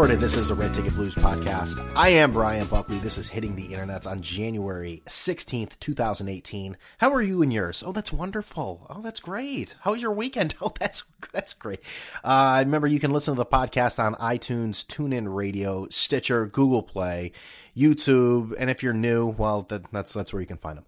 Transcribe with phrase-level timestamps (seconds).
[0.00, 0.24] re-recorded.
[0.24, 1.92] This is the Red Ticket Blues podcast.
[1.94, 2.98] I am Brian Buckley.
[3.00, 6.78] This is hitting the internets on January 16th, 2018.
[6.96, 7.82] How are you and yours?
[7.84, 8.86] Oh, that's wonderful.
[8.88, 9.76] Oh, that's great.
[9.80, 10.54] How was your weekend?
[10.62, 11.80] Oh, that's that's great.
[12.24, 17.32] Uh, remember, you can listen to the podcast on iTunes, TuneIn Radio, Stitcher, Google Play,
[17.76, 20.86] YouTube, and if you're new, well, that, that's that's where you can find them.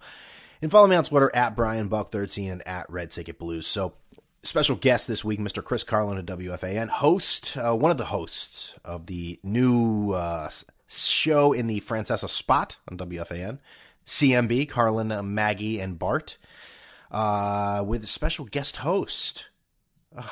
[0.62, 3.66] And follow me on Twitter at Brian Buck 13 and at Red Ticket Blues.
[3.66, 3.94] So
[4.44, 5.62] special guest this week, Mr.
[5.62, 10.48] Chris Carlin of WFAN, host, uh, one of the hosts of the new uh,
[10.88, 13.60] show in the Francesa spot on WFAN,
[14.04, 16.38] CMB, Carlin, uh, Maggie, and Bart,
[17.12, 19.46] uh, with a special guest host.
[20.14, 20.26] Uh,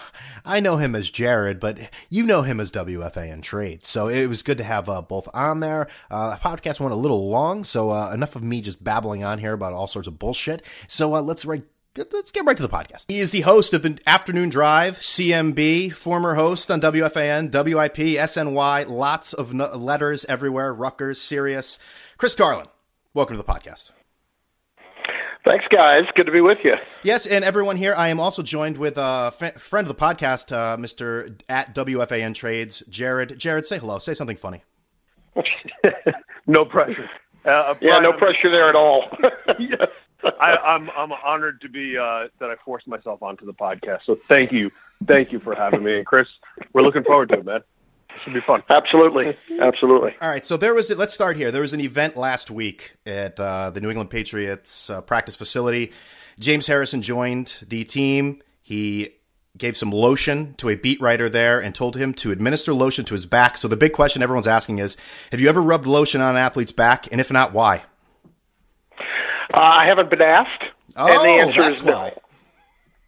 [0.45, 3.85] I know him as Jared, but you know him as WFAN Trade.
[3.87, 5.87] So it was good to have uh, both on there.
[6.11, 9.53] Uh, the podcast went a little long, so enough of me just babbling on here
[9.53, 10.65] about all sorts of bullshit.
[10.89, 11.63] So let's right
[11.97, 13.07] let's get right to the podcast.
[13.09, 18.89] He is the host of the Afternoon Drive, CMB, former host on WFAN, WIP, SNY,
[18.89, 21.79] lots of no- letters everywhere, Rutgers, Sirius.
[22.17, 22.67] Chris Carlin,
[23.15, 23.91] welcome to the podcast.
[25.45, 26.05] Thanks, guys.
[26.15, 26.75] Good to be with you.
[27.03, 27.95] Yes, and everyone here.
[27.97, 31.41] I am also joined with a f- friend of the podcast, uh, Mr.
[31.49, 33.39] at WFAN Trades, Jared.
[33.39, 33.99] Jared, say hello.
[33.99, 34.63] Say something funny.
[36.47, 37.09] no pressure.
[37.47, 39.05] Uh, yeah, no pressure there at all.
[39.59, 39.89] yes.
[40.41, 44.05] I, am I'm, I'm honored to be uh, that I forced myself onto the podcast.
[44.05, 44.71] So thank you,
[45.05, 46.29] thank you for having me, and Chris.
[46.73, 47.63] We're looking forward to it, man.
[48.11, 48.63] It should be fun.
[48.69, 50.15] Absolutely, absolutely.
[50.21, 50.91] All right, so there was.
[50.91, 51.51] Let's start here.
[51.51, 55.93] There was an event last week at uh, the New England Patriots uh, practice facility.
[56.39, 58.43] James Harrison joined the team.
[58.63, 59.17] He
[59.57, 63.15] gave some lotion to a beat writer there and told him to administer lotion to
[63.15, 63.57] his back.
[63.57, 64.97] So the big question everyone's asking is,
[65.33, 67.11] have you ever rubbed lotion on an athlete's back?
[67.11, 67.83] And if not, why?
[69.53, 70.65] Uh, I haven't been asked,
[70.97, 71.93] oh, and the answer is no.
[71.93, 72.15] Why.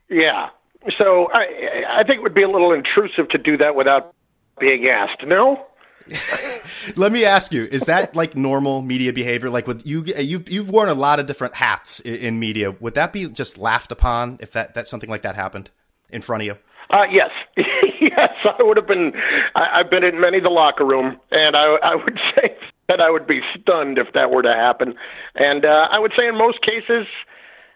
[0.08, 0.50] Yeah.
[0.98, 4.14] So I, I think it would be a little intrusive to do that without
[4.58, 5.24] being asked.
[5.24, 5.66] No.
[6.96, 9.50] Let me ask you: Is that like normal media behavior?
[9.50, 12.72] Like with you, you you've worn a lot of different hats in, in media.
[12.72, 15.70] Would that be just laughed upon if that that something like that happened
[16.10, 16.56] in front of you?
[16.90, 19.14] Uh, yes, yes, I would have been.
[19.54, 22.56] I, I've been in many the locker room, and I, I would say
[23.00, 24.94] I would be stunned if that were to happen.
[25.34, 27.06] And uh, I would say in most cases,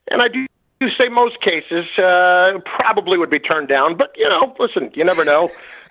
[0.08, 0.46] and I do
[0.98, 3.96] say most cases, uh, probably would be turned down.
[3.96, 5.50] But you know, listen, you never know.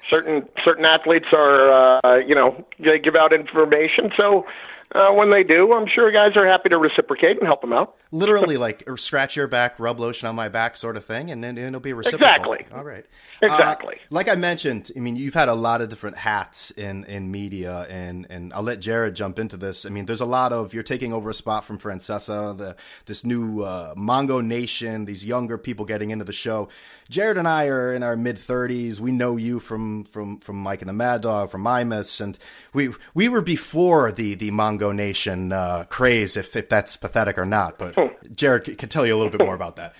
[0.09, 4.12] Certain certain athletes are, uh, you know, they give out information.
[4.16, 4.46] So
[4.94, 7.96] uh, when they do, I'm sure guys are happy to reciprocate and help them out.
[8.12, 11.57] Literally, like scratch your back, rub lotion on my back, sort of thing, and then
[11.57, 12.25] it'll be reciprocal.
[12.25, 12.66] Exactly.
[12.72, 13.06] All right.
[13.41, 13.95] Exactly.
[13.95, 17.31] Uh, like I mentioned, I mean, you've had a lot of different hats in in
[17.31, 19.85] media, and and I'll let Jared jump into this.
[19.85, 22.75] I mean, there's a lot of you're taking over a spot from Francesa, the
[23.06, 26.69] this new uh, Mongo Nation, these younger people getting into the show.
[27.10, 29.00] Jared and I are in our mid 30s.
[29.00, 32.38] We know you from from from Mike and the Mad Dog, from Imus, and
[32.74, 37.46] we we were before the the Mongo Nation uh, craze, if if that's pathetic or
[37.46, 37.78] not.
[37.78, 38.34] But hmm.
[38.34, 39.94] Jared can tell you a little bit more about that.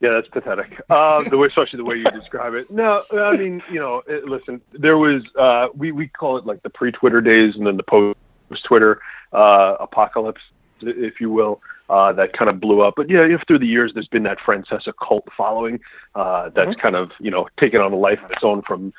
[0.00, 0.80] Yeah, that's pathetic.
[0.90, 2.70] Uh, the way, especially the way you describe it.
[2.70, 6.62] No, I mean, you know, it, listen, there was uh, we we call it like
[6.62, 9.00] the pre-Twitter days and then the post-Twitter
[9.32, 10.42] uh, apocalypse,
[10.80, 12.94] if you will uh, that kind of blew up.
[12.96, 15.80] But yeah, if through the years there's been that Francesa cult following
[16.14, 16.80] uh, that's mm-hmm.
[16.80, 18.92] kind of you know taken on a life of its own from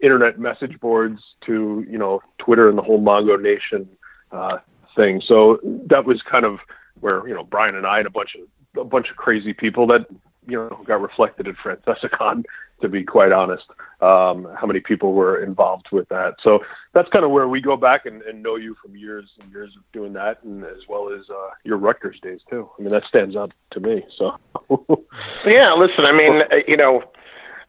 [0.00, 3.88] internet message boards to you know Twitter and the whole Mongo Nation
[4.32, 4.58] uh,
[4.94, 5.20] thing.
[5.20, 6.60] So that was kind of
[7.00, 9.86] where you know Brian and I and a bunch of a bunch of crazy people
[9.88, 10.06] that
[10.46, 12.44] you know got reflected at FrancesaCon
[12.80, 13.64] to be quite honest,
[14.00, 16.34] um, how many people were involved with that.
[16.42, 19.50] So that's kind of where we go back and, and, know you from years and
[19.50, 22.68] years of doing that, and as well as uh, your Rutgers days too.
[22.78, 24.04] I mean, that stands out to me.
[24.16, 24.38] So
[25.46, 27.04] yeah, listen, I mean, uh, you know,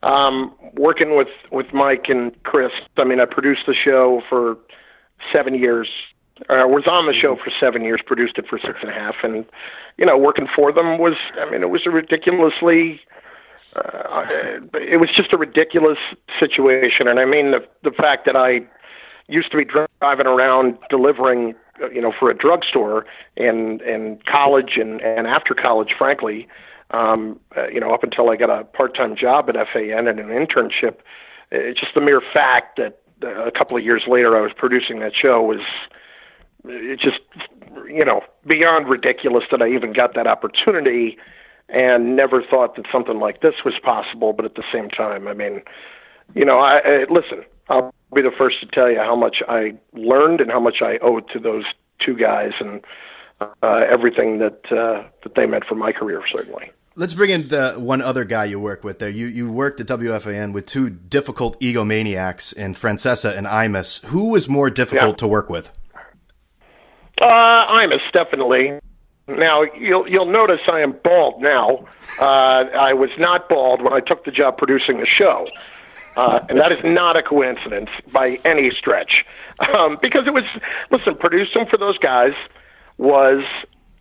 [0.04, 2.74] um, working with with Mike and Chris.
[2.98, 4.58] I mean, I produced the show for
[5.32, 5.90] seven years.
[6.50, 9.16] I was on the show for seven years, produced it for six and a half,
[9.24, 9.46] and
[9.98, 13.02] you know, working for them was, I mean, it was a ridiculously
[13.78, 14.26] uh,
[14.74, 16.00] it was just a ridiculous
[16.40, 17.08] situation.
[17.08, 18.62] And I mean, the, the fact that I
[19.28, 24.78] used to be driving around delivering, uh, you know, for a drugstore in, in college
[24.78, 26.48] and, and after college, frankly,
[26.92, 30.30] um, uh, you know, up until I got a part-time job at FAN and an
[30.30, 31.00] internship,
[31.52, 35.00] it's just the mere fact that uh, a couple of years later I was producing
[35.00, 35.62] that show was,
[36.66, 37.20] it's just,
[37.88, 41.18] you know, beyond ridiculous that I even got that opportunity
[41.70, 44.34] and never thought that something like this was possible.
[44.34, 45.62] But at the same time, I mean,
[46.36, 47.44] you know, I, I listen.
[47.70, 50.98] I'll be the first to tell you how much I learned and how much I
[51.00, 51.66] owe to those
[52.00, 52.82] two guys and
[53.42, 56.72] uh, everything that uh, that they meant for my career, certainly.
[56.96, 59.10] Let's bring in the one other guy you work with there.
[59.10, 64.04] You you worked at WFAN with two difficult egomaniacs in Francesa and Imus.
[64.06, 65.18] Who was more difficult Yeah.
[65.18, 65.70] to work with?
[67.22, 68.80] Uh, Imus, definitely.
[69.28, 71.86] Now you'll you'll notice I am bald now.
[72.20, 75.50] Uh, I was not bald when I took the job producing the show,
[76.16, 79.26] uh, and that is not a coincidence by any stretch.
[79.74, 80.46] Um, because it was
[80.92, 82.34] listen, producing for those guys
[82.98, 83.44] was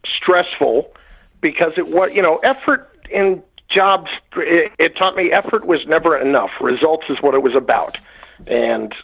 [0.04, 0.94] stressful
[1.40, 4.10] because it was you know effort in jobs.
[4.36, 6.50] It, it taught me effort was never enough.
[6.60, 7.98] Results is what it was about,
[8.46, 8.94] and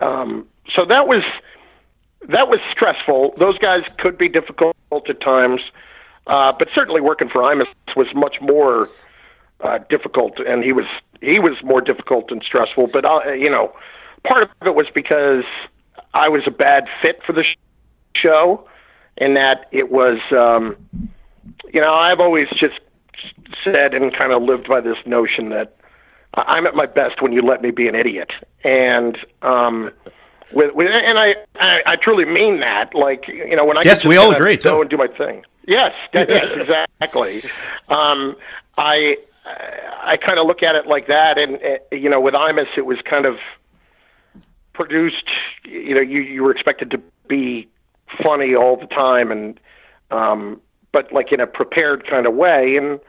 [0.00, 1.24] um, so that was
[2.28, 3.34] that was stressful.
[3.36, 5.60] Those guys could be difficult at times,
[6.26, 8.90] uh, but certainly working for Imus was much more
[9.60, 10.86] uh, difficult, and he was
[11.20, 12.88] he was more difficult and stressful.
[12.88, 13.74] But uh, you know,
[14.24, 15.44] part of it was because
[16.14, 17.56] I was a bad fit for the sh-
[18.14, 18.68] show,
[19.16, 20.76] in that it was, um,
[21.72, 22.80] you know, I've always just
[23.62, 25.76] said and kind of lived by this notion that
[26.34, 28.32] I'm at my best when you let me be an idiot,
[28.64, 29.90] and um,
[30.52, 32.94] with, with and I, I I truly mean that.
[32.94, 34.80] Like you know, when I Yes, we all agree, too.
[34.80, 35.44] And do my thing.
[35.66, 36.46] Yes, that- yes,
[37.00, 37.42] exactly.
[37.88, 38.36] Um,
[38.78, 39.18] I
[40.02, 42.86] I kind of look at it like that, and uh, you know, with Imus, it
[42.86, 43.38] was kind of
[44.72, 45.28] produced.
[45.64, 47.68] You know, you you were expected to be
[48.22, 49.60] funny all the time, and
[50.10, 50.60] um,
[50.92, 53.00] but like in a prepared kind of way, and.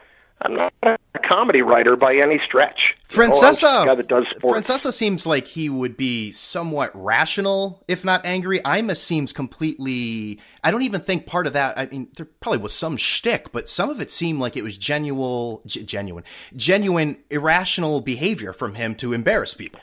[0.44, 2.94] I'm not a comedy writer by any stretch.
[3.10, 4.26] You know, I'm just a Francesa, guy that does.
[4.42, 8.60] Francesa seems like he would be somewhat rational, if not angry.
[8.60, 10.40] Imus seems completely.
[10.64, 11.78] I don't even think part of that.
[11.78, 14.76] I mean, there probably was some shtick, but some of it seemed like it was
[14.76, 16.24] genuine, genuine,
[16.56, 19.80] genuine irrational behavior from him to embarrass people.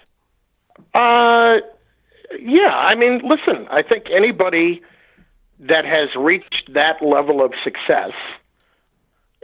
[0.94, 1.60] Uh,
[2.40, 2.76] yeah.
[2.76, 3.68] I mean, listen.
[3.70, 4.82] I think anybody
[5.60, 8.12] that has reached that level of success,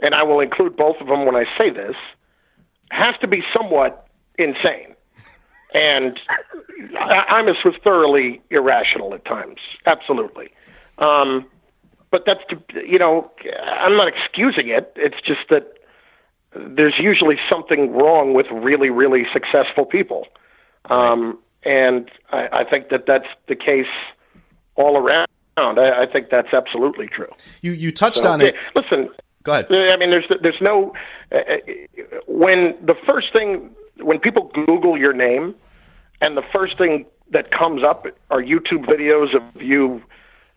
[0.00, 1.96] and I will include both of them when I say this,
[2.90, 4.06] has to be somewhat
[4.38, 4.94] insane.
[5.74, 6.20] And
[6.98, 9.58] I- Imus was thoroughly irrational at times.
[9.86, 10.50] Absolutely.
[10.98, 11.46] Um,
[12.10, 13.30] but that's to, you know,
[13.64, 14.92] I'm not excusing it.
[14.96, 15.78] It's just that
[16.54, 20.26] there's usually something wrong with really, really successful people.
[20.86, 23.88] Um, and I, I think that that's the case
[24.76, 25.26] all around.
[25.58, 27.30] I, I think that's absolutely true.
[27.62, 28.54] You you touched So, on it.
[28.74, 29.08] Listen,
[29.46, 29.66] Go ahead.
[29.70, 30.92] I mean, there's there's no
[31.30, 31.56] uh, uh,
[32.26, 33.70] when the first thing
[34.00, 35.54] when people Google your name,
[36.20, 40.02] and the first thing that comes up are YouTube videos of you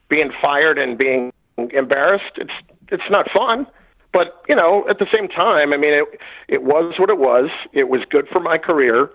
[0.08, 1.32] being fired and being
[1.72, 2.32] embarrassed.
[2.38, 2.54] It's
[2.88, 3.68] it's not fun,
[4.12, 7.52] but you know, at the same time, I mean, it it was what it was.
[7.74, 9.12] It was good for my career,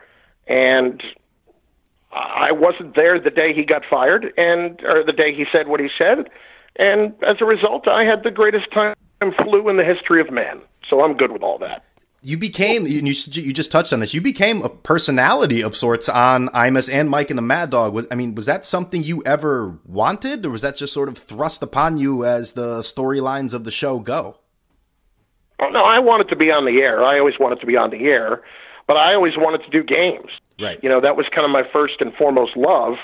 [0.47, 1.03] and
[2.13, 5.81] I wasn't there the day he got fired, and or the day he said what
[5.81, 6.31] he said,
[6.77, 10.61] and as a result, I had the greatest time flu in the history of man.
[10.89, 11.85] So I'm good with all that.
[12.23, 14.15] You became you you just touched on this.
[14.15, 17.93] You became a personality of sorts on Imus and Mike and the Mad Dog.
[17.93, 21.19] Was, I mean, was that something you ever wanted, or was that just sort of
[21.19, 24.39] thrust upon you as the storylines of the show go?
[25.61, 27.05] Oh, no, I wanted to be on the air.
[27.05, 28.43] I always wanted to be on the air,
[28.87, 30.31] but I always wanted to do games.
[30.59, 30.83] Right.
[30.83, 32.97] You know, that was kind of my first and foremost love.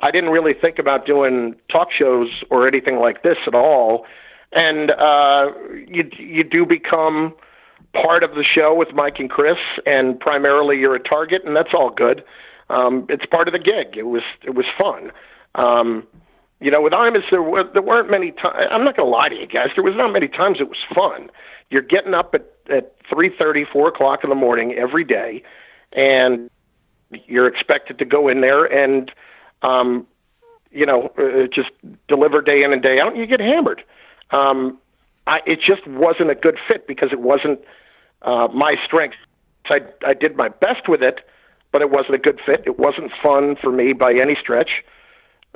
[0.00, 4.04] I didn't really think about doing talk shows or anything like this at all.
[4.56, 5.52] And uh,
[5.86, 7.34] you you do become
[7.92, 11.74] part of the show with Mike and Chris, and primarily you're a target, and that's
[11.74, 12.24] all good.
[12.70, 13.96] Um, it's part of the gig.
[13.96, 15.12] It was it was fun.
[15.54, 16.06] Um,
[16.60, 18.68] you know, with Imus, there were there weren't many times.
[18.70, 19.70] I'm not going to lie to you guys.
[19.74, 21.30] There was not many times it was fun.
[21.70, 25.42] You're getting up at at three thirty, four o'clock in the morning every day,
[25.92, 26.50] and
[27.26, 29.12] you're expected to go in there and,
[29.62, 30.06] um,
[30.72, 31.70] you know, uh, just
[32.08, 33.84] deliver day in and day out, and you get hammered.
[34.30, 34.78] Um,
[35.26, 37.60] I, it just wasn't a good fit because it wasn't
[38.22, 39.16] uh, my strength.
[39.66, 41.28] I, I did my best with it,
[41.72, 42.62] but it wasn't a good fit.
[42.66, 44.84] It wasn't fun for me by any stretch.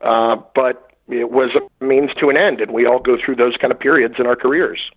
[0.03, 3.57] Uh, but it was a means to an end, and we all go through those
[3.57, 4.91] kind of periods in our careers.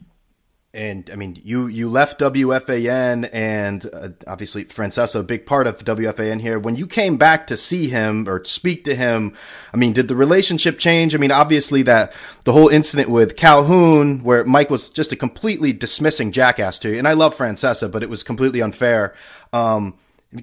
[0.75, 5.77] And I mean, you you left WFAN, and uh, obviously Francesa, a big part of
[5.85, 6.57] WFAN here.
[6.57, 9.35] When you came back to see him or speak to him,
[9.71, 11.13] I mean, did the relationship change?
[11.13, 12.11] I mean, obviously that
[12.45, 16.97] the whole incident with Calhoun, where Mike was just a completely dismissing jackass to you,
[16.97, 19.13] and I love Francesa, but it was completely unfair.
[19.51, 19.93] Um,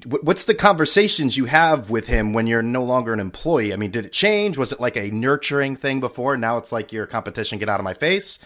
[0.07, 3.73] what's the conversations you have with him when you're no longer an employee?
[3.73, 4.57] I mean, did it change?
[4.57, 6.37] Was it like a nurturing thing before?
[6.37, 7.59] Now it's like your competition.
[7.59, 8.39] Get out of my face.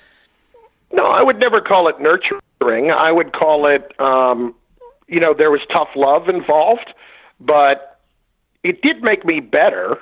[0.94, 2.92] No, I would never call it nurturing.
[2.92, 4.54] I would call it, um,
[5.08, 6.94] you know, there was tough love involved,
[7.40, 8.00] but
[8.62, 9.98] it did make me better.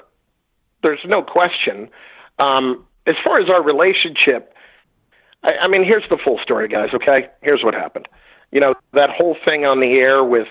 [0.82, 1.88] There's no question.
[2.38, 4.54] Um, as far as our relationship,
[5.42, 6.90] I, I mean, here's the full story, guys.
[6.92, 8.06] Okay, here's what happened.
[8.50, 10.48] You know that whole thing on the air with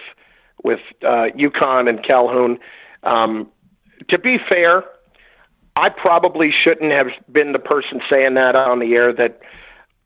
[0.63, 2.59] with uh, and Calhoun.
[3.03, 3.47] Um,
[4.07, 4.83] to be fair,
[5.75, 9.13] I probably shouldn't have been the person saying that on the air.
[9.13, 9.39] That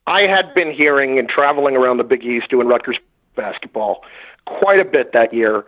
[0.08, 3.00] I had been hearing and traveling around the Big East doing Rutgers
[3.36, 4.04] basketball
[4.46, 5.66] quite a bit that year.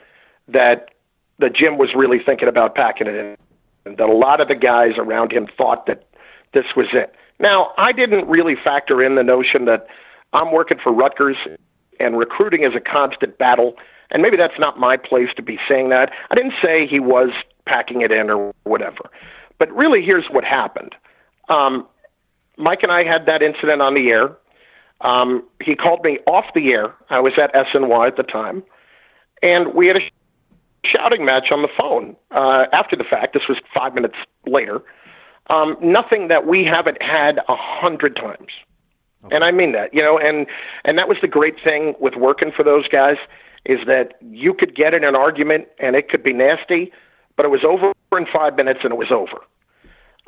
[0.48, 0.92] That
[1.40, 3.38] the Jim was really thinking about packing it in.
[3.86, 6.06] And that a lot of the guys around him thought that
[6.54, 7.14] this was it.
[7.40, 9.88] Now, I didn't really factor in the notion that
[10.34, 11.38] I'm working for Rutgers
[12.00, 13.78] and recruiting is a constant battle.
[14.10, 16.12] And maybe that's not my place to be saying that.
[16.32, 17.32] I didn't say he was
[17.66, 19.10] packing it in or whatever.
[19.58, 20.96] But really, here's what happened.
[21.50, 21.88] Um,
[22.58, 24.36] Mike and I had that incident on the air.
[25.02, 26.94] Um, he called me off the air.
[27.10, 28.64] I was at SNY at the time.
[29.44, 30.12] And we had a
[30.84, 33.34] shouting match on the phone uh, after the fact.
[33.34, 34.82] This was five minutes later.
[35.50, 38.52] Um, nothing that we haven't had a hundred times.
[39.24, 39.36] Okay.
[39.36, 40.46] And I mean that, you know, and
[40.86, 43.18] and that was the great thing with working for those guys
[43.66, 46.92] is that you could get in an argument and it could be nasty,
[47.36, 49.42] but it was over in five minutes and it was over.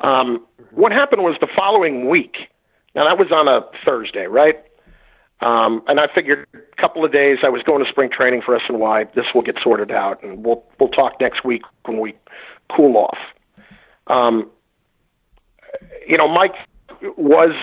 [0.00, 2.48] Um, what happened was the following week.
[2.94, 4.64] Now that was on a Thursday, right?
[5.40, 8.58] Um, and I figured a couple of days I was going to spring training for
[8.58, 9.14] SNY.
[9.14, 12.14] This will get sorted out, and we'll we'll talk next week when we
[12.68, 13.18] cool off.
[14.06, 14.50] Um,
[16.06, 16.56] you know, Mike
[17.16, 17.54] was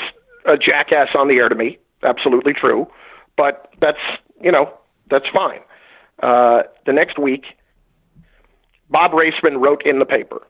[0.45, 1.77] a jackass on the air to me.
[2.03, 2.87] Absolutely true,
[3.35, 3.99] but that's
[4.41, 4.73] you know
[5.09, 5.59] that's fine.
[6.21, 7.57] Uh, the next week,
[8.89, 10.47] Bob Raissman wrote in the paper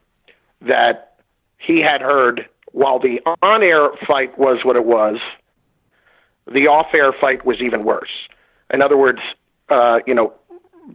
[0.62, 1.17] that
[1.58, 5.20] he had heard while the on-air fight was what it was
[6.52, 8.28] the off-air fight was even worse.
[8.72, 9.20] In other words,
[9.70, 10.34] uh, you know,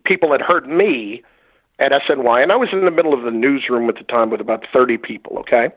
[0.05, 1.23] people had heard me
[1.79, 4.41] at SNY, and I was in the middle of the newsroom at the time with
[4.41, 5.39] about 30 people.
[5.39, 5.71] Okay,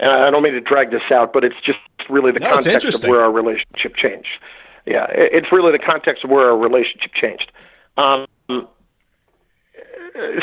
[0.00, 1.78] and I don't mean to drag this out, but it's just
[2.08, 4.38] really the no, context of where our relationship changed.
[4.86, 7.52] Yeah, it's really the context of where our relationship changed.
[7.96, 8.26] Um,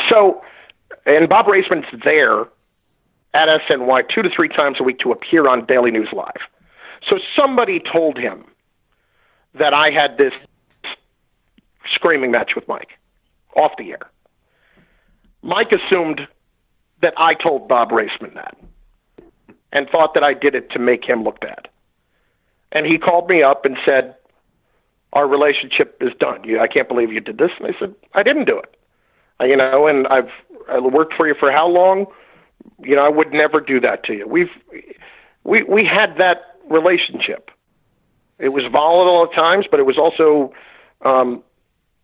[0.07, 0.43] so,
[1.05, 2.45] and Bob Raissman's there
[3.35, 6.41] at SNY two to three times a week to appear on Daily News Live.
[7.07, 8.45] So somebody told him
[9.53, 10.33] that I had this
[11.87, 12.97] screaming match with Mike
[13.55, 14.09] off the air.
[15.41, 16.27] Mike assumed
[17.01, 18.57] that I told Bob Raissman that
[19.71, 21.67] and thought that I did it to make him look bad.
[22.71, 24.15] And he called me up and said,
[25.13, 26.43] Our relationship is done.
[26.45, 27.51] You, I can't believe you did this.
[27.59, 28.75] And I said, I didn't do it.
[29.39, 30.31] Uh, you know, and I've
[30.69, 32.07] I worked for you for how long?
[32.83, 34.27] You know, I would never do that to you.
[34.27, 34.51] We've
[35.43, 37.51] we we had that relationship.
[38.37, 40.53] It was volatile at times, but it was also
[41.03, 41.41] um,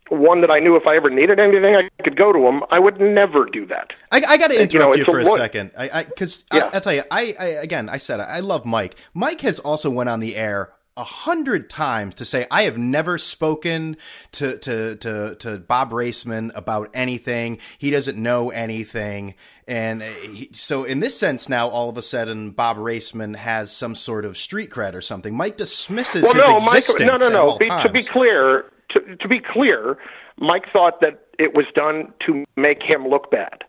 [0.08, 2.62] one that I knew if I ever needed anything, I could go to him.
[2.70, 3.92] I would never do that.
[4.10, 6.62] I, I got to interrupt you, know, you for a, a second, because I, yeah.
[6.64, 8.96] I, will tell you, I, I again, I said I love Mike.
[9.14, 13.18] Mike has also went on the air a hundred times to say I have never
[13.18, 13.96] spoken
[14.32, 17.58] to to to to Bob Raissman about anything.
[17.78, 19.34] He doesn't know anything,
[19.66, 23.72] and uh, he, so in this sense, now all of a sudden Bob Raissman has
[23.72, 25.34] some sort of street cred or something.
[25.34, 27.56] Mike dismisses well, no, Mike, no, no, no.
[27.58, 29.96] Be, to be clear, to, to be clear,
[30.38, 33.64] Mike thought that it was done to make him look bad.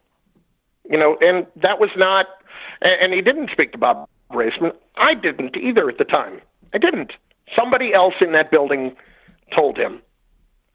[0.89, 2.27] You know, and that was not.
[2.82, 4.74] And, and he didn't speak to Bob Raissman.
[4.96, 6.42] I didn't either at the time.
[6.74, 7.13] I didn't.
[7.56, 8.96] Somebody else in that building
[9.53, 10.01] told him.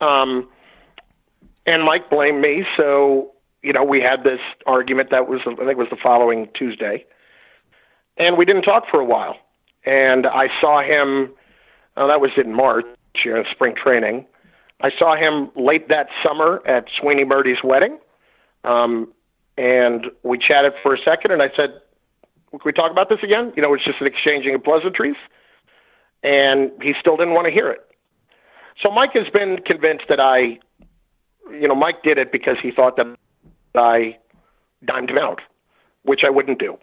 [0.01, 0.49] Um,
[1.67, 2.67] and Mike blamed me.
[2.77, 6.49] So, you know, we had this argument that was, I think it was the following
[6.55, 7.05] Tuesday.
[8.17, 9.37] And we didn't talk for a while.
[9.85, 11.33] And I saw him,
[11.97, 12.87] oh, that was in March,
[13.25, 14.27] you know, spring training.
[14.81, 17.99] I saw him late that summer at Sweeny Murti's wedding.
[18.65, 19.13] Um,
[19.57, 21.81] and we chatted for a second, and I said,
[22.51, 23.53] Can we talk about this again?
[23.57, 25.17] You know, it's just an exchanging of pleasantries
[26.23, 27.85] and he still didn't want to hear it.
[28.81, 30.59] So Mike has been convinced that I,
[31.51, 33.07] you know, Mike did it because he thought that
[33.75, 34.19] I
[34.85, 35.41] dimed him out,
[36.03, 36.79] which I wouldn't do.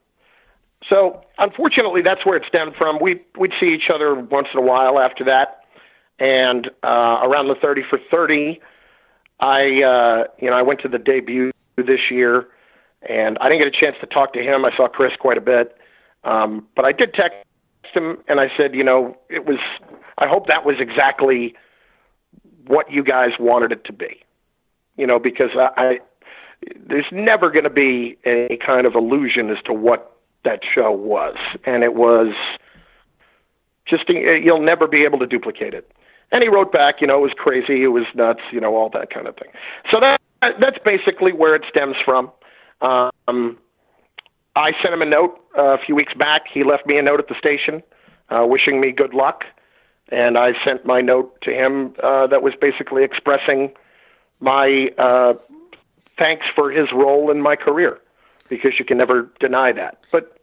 [0.83, 2.99] So unfortunately, that's where it stemmed from.
[2.99, 5.61] We we'd see each other once in a while after that,
[6.19, 8.61] and uh, around the thirty for thirty,
[9.39, 12.47] I uh, you know I went to the debut this year,
[13.01, 14.63] and I didn't get a chance to talk to him.
[14.63, 15.75] I saw Chris quite a bit,
[16.23, 17.37] um, but I did text
[17.95, 19.59] him and I said, you know, it was.
[20.17, 21.55] I hope that was exactly
[22.67, 24.21] what you guys wanted it to be.
[24.97, 25.99] You know, because I, I
[26.77, 31.35] there's never going to be any kind of illusion as to what that show was,
[31.65, 32.33] and it was
[33.85, 35.91] just you'll never be able to duplicate it.
[36.31, 38.89] And he wrote back, you know, it was crazy, it was nuts, you know, all
[38.89, 39.49] that kind of thing.
[39.91, 42.31] So that that's basically where it stems from.
[42.81, 43.57] Um,
[44.55, 46.47] I sent him a note uh, a few weeks back.
[46.47, 47.83] He left me a note at the station,
[48.29, 49.45] uh, wishing me good luck,
[50.09, 53.71] and I sent my note to him uh, that was basically expressing
[54.39, 55.33] my uh,
[56.17, 57.99] thanks for his role in my career,
[58.49, 60.03] because you can never deny that.
[60.11, 60.37] But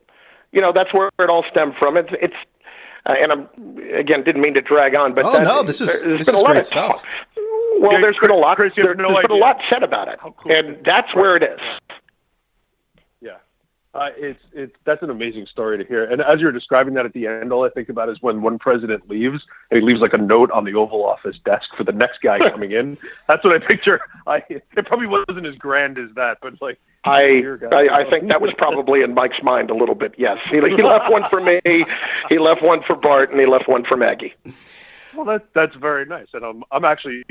[0.53, 1.97] you know that's where it all stemmed from.
[1.97, 2.35] It's, it's
[3.07, 3.49] uh, and I'm
[3.95, 6.35] again didn't mean to drag on, but oh that, no, this is there's this been
[6.37, 7.03] is a lot great of stuff.
[7.79, 8.57] Well, Yeah, there's Chris- been a lot.
[8.57, 9.37] Chris, you have there's been a idea.
[9.37, 10.53] lot said about it, cool.
[10.53, 11.59] and that's where it is.
[13.95, 16.05] Uh, it's it's that's an amazing story to hear.
[16.05, 18.59] And as you're describing that at the end, all I think about is when one
[18.59, 21.93] president leaves and he leaves like a note on the Oval Office desk for the
[21.93, 22.97] next guy coming in.
[23.29, 24.01] That's what I picture.
[24.27, 28.41] I it probably wasn't as grand as that, but like I, I I think that
[28.41, 30.15] was probably in Mike's mind a little bit.
[30.17, 31.61] Yes, he, he left one for me,
[32.31, 34.35] he left one for Bart, and he left one for Maggie.
[35.15, 37.23] Well, that that's very nice, and I'm I'm actually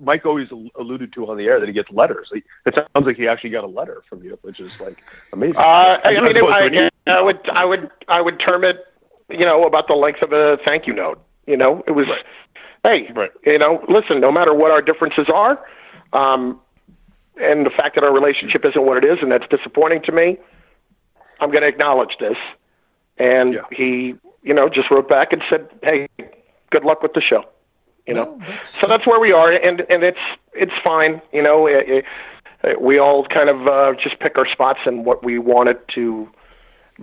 [0.00, 2.30] Mike always alluded to on the air that he gets letters.
[2.32, 5.02] He, it sounds like he actually got a letter from you, which is like
[5.32, 5.56] amazing.
[5.56, 8.64] Uh, I mean, As opposed to an I, I would, I would, I would term
[8.64, 8.84] it,
[9.28, 11.22] you know, about the length of a thank you note.
[11.46, 12.06] You know, it was,
[12.82, 13.30] hey, Right.
[13.44, 15.64] you know, listen, no matter what our differences are,
[16.12, 16.60] um,
[17.40, 20.38] and the fact that our relationship isn't what it is, and that's disappointing to me,
[21.38, 22.38] I'm going to acknowledge this.
[23.18, 23.60] And Yeah.
[23.70, 26.08] he, you know, just wrote back and said, hey,
[26.70, 27.44] good luck with the show.
[28.06, 30.18] You know, No, that's- so that's where we are, and and it's
[30.52, 31.20] it's fine.
[31.32, 32.04] You know, it,
[32.64, 35.86] it, we all kind of uh, just pick our spots and what we want it
[35.88, 36.28] to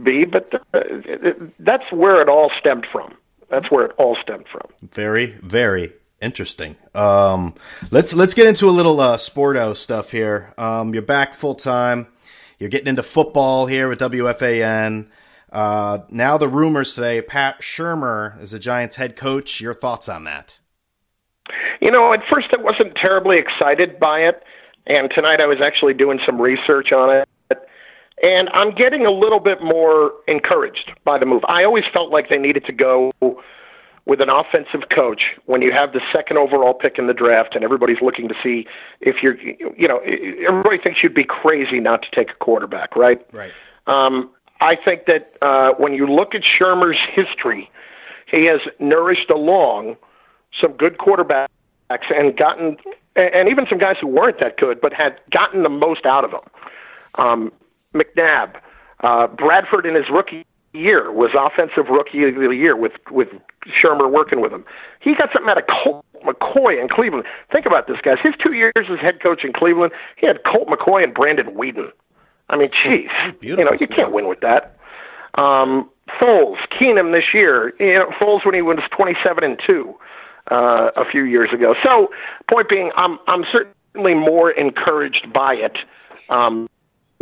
[0.02, 3.14] be, but uh, it, it, that's where it all stemmed from.
[3.50, 4.64] That's where it all stemmed from.
[4.82, 6.76] Very, very interesting.
[6.96, 7.54] Um,
[7.92, 10.54] let's let's get into a little uh, sporto stuff here.
[10.58, 12.08] Um, you're back full time.
[12.60, 15.10] You're getting into football here with WFAN.
[15.54, 19.62] Uh, now the rumors today: Pat Shurmur is the Giants' head coach.
[19.62, 20.58] Your thoughts on that?
[21.80, 24.44] You know, at first I wasn't terribly excited by it,
[24.88, 27.30] and tonight I was actually doing some research on it.
[28.24, 31.44] And I'm getting a little bit more encouraged by the move.
[31.48, 33.12] I always felt like they needed to go
[34.06, 37.64] with an offensive coach when you have the second overall pick in the draft and
[37.64, 38.66] everybody's looking to see
[39.02, 43.26] if you're, you know, everybody thinks you'd be crazy not to take a quarterback, right?
[43.34, 43.52] Right.
[43.88, 44.30] Um,
[44.62, 47.70] I think that uh, when you look at Shurmur's history,
[48.28, 49.98] he has nourished along
[50.60, 51.48] some good quarterbacks
[51.90, 52.78] and gotten,
[53.16, 56.32] and even some guys who weren't that good, but had gotten the most out of
[56.32, 56.42] them.
[57.16, 57.52] Um,
[57.94, 58.56] McNabb,
[59.02, 63.30] uh, Bradford in his rookie year was offensive rookie of the year with with
[63.68, 64.66] Shurmur working with him.
[65.00, 67.26] He got something out of Colt McCoy in Cleveland.
[67.52, 68.18] Think about this, guys.
[68.22, 71.92] His two years as head coach in Cleveland, he had Colt McCoy and Brandon Weeden.
[72.54, 73.10] I mean, jeez,
[73.42, 74.78] you know, you can't win with that.
[75.34, 75.90] Um,
[76.20, 77.74] Foles, Keenum this year.
[77.80, 79.96] You know, Foles when he was twenty-seven and two
[80.52, 81.76] uh, a few years ago.
[81.82, 82.12] So,
[82.52, 85.80] point being, I'm I'm certainly more encouraged by it
[86.30, 86.70] um,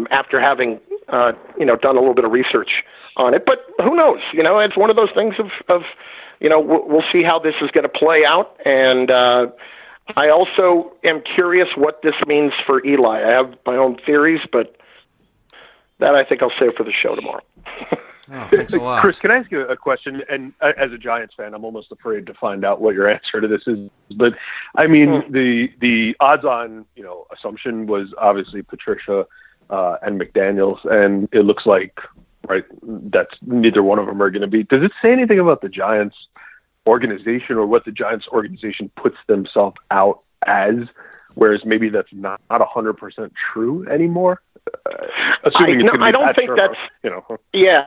[0.10, 2.84] after having uh, you know done a little bit of research
[3.16, 3.46] on it.
[3.46, 4.20] But who knows?
[4.34, 5.84] You know, it's one of those things of of
[6.42, 9.10] you know we'll, we'll see how this is going to play out and.
[9.10, 9.48] Uh,
[10.18, 13.24] I also am curious what this means for Eli.
[13.24, 14.76] I have my own theories, but
[16.02, 17.42] that I think I'll save for the show tomorrow.
[18.34, 19.02] Oh, thanks a lot.
[19.02, 20.24] Chris, can I ask you a question?
[20.30, 23.42] And uh, as a Giants fan, I'm almost afraid to find out what your answer
[23.42, 23.90] to this is.
[24.16, 24.36] But
[24.76, 25.32] I mean, Hmm.
[25.34, 29.26] the the odds-on, you know, assumption was obviously Patricia
[29.70, 32.00] uh, and McDaniel's, and it looks like
[32.48, 32.64] right
[33.12, 34.64] that's neither one of them are going to be.
[34.64, 36.16] Does it say anything about the Giants
[36.88, 40.78] organization or what the Giants organization puts themselves out as?
[41.36, 44.42] Whereas maybe that's not not hundred percent true anymore.
[44.68, 45.06] Uh,
[45.56, 47.38] I- no, I don't think that's- you know.
[47.54, 47.86] Yeah,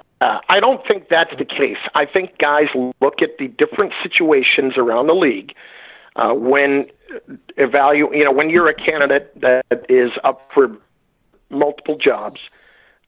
[0.48, 1.78] I don't think that's the case.
[1.94, 2.68] I think guys
[3.00, 5.54] look at the different situations around the league
[6.16, 6.84] uh, when
[7.56, 8.16] evaluate.
[8.18, 10.76] You know, when you're a candidate that is up for
[11.50, 12.40] multiple jobs,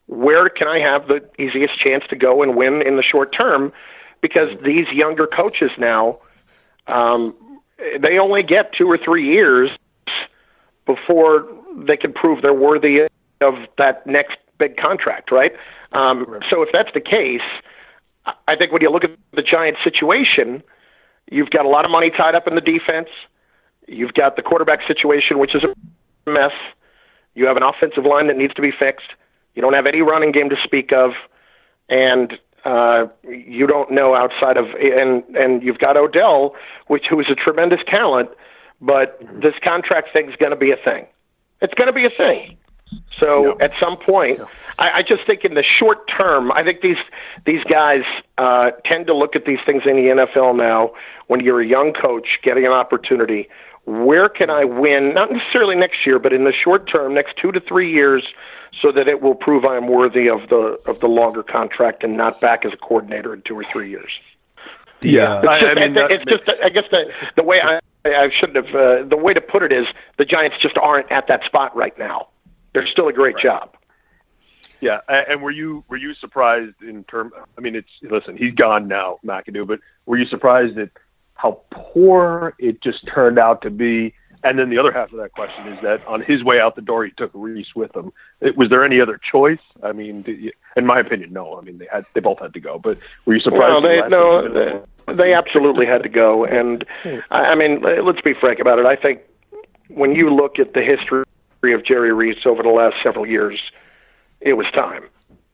[0.07, 3.73] where can I have the easiest chance to go and win in the short term?
[4.21, 6.19] Because these younger coaches now,
[6.87, 7.35] um,
[7.99, 9.71] they only get two or three years
[10.85, 13.07] before they can prove they're worthy
[13.41, 15.55] of that next big contract, right?
[15.93, 17.43] Um, so if that's the case,
[18.49, 20.63] I- think when you look at the Giants' situation,
[21.31, 23.09] you've got a lot of money tied up in the defense.
[23.87, 25.75] You've got the quarterback situation, which is a
[26.29, 26.53] mess.
[27.35, 29.11] You have an offensive line that needs to be fixed.
[29.55, 31.15] You don't have any running game to speak of,
[31.89, 36.55] and uh, you don't know outside of and and you've got Odell,
[36.89, 38.29] which who is a tremendous talent,
[38.81, 41.07] but this contract thing's going to be a thing.
[41.63, 42.57] It's going to be a thing.
[43.19, 43.65] So Yeah.
[43.65, 44.41] at some point,
[44.79, 46.99] I, I just think in the short term, I think these
[47.45, 48.05] these guys
[48.39, 50.93] uh, tend to look at these things in the NFL now.
[51.29, 53.49] When you're a young coach getting an opportunity,
[53.85, 55.15] where can I win?
[55.15, 58.29] Not necessarily next year, but in the short term, next two to three years,
[58.81, 62.17] so that it will prove I am worthy of the of the longer contract and
[62.17, 64.13] not back as a coordinator in two or three years.
[65.03, 65.35] Yeah.
[65.35, 67.81] uh, It's I- just, I mean, that it's just I guess the the way I
[68.05, 69.87] I shouldn't have uh, the way to put it is
[70.19, 72.29] the Giants just aren't at that spot right now.
[72.77, 73.75] They're still a great job.
[74.83, 77.33] Yeah, and were you were you surprised in term?
[77.57, 79.67] I mean, it's listen, he's gone now, McAdoo.
[79.67, 80.91] But were you surprised at
[81.33, 84.13] how poor it just turned out to be?
[84.45, 86.83] And then the other half of that question is that on his way out the
[86.83, 88.13] door, he took Reese with him.
[88.43, 89.59] It, was there any other choice?
[89.83, 91.59] I mean, you- in my opinion, no.
[91.59, 92.79] I mean, they had they both had to go.
[92.79, 93.63] But were you surprised?
[93.63, 94.87] Well, they no, minute?
[95.07, 96.45] they, they absolutely had to go.
[96.45, 97.21] And hmm.
[97.31, 98.85] I I mean, let's be frank about it.
[98.85, 99.23] I think
[99.89, 101.25] when you look at the history
[101.73, 103.71] of Jerry Reese over the last several years,
[104.41, 105.05] it was time.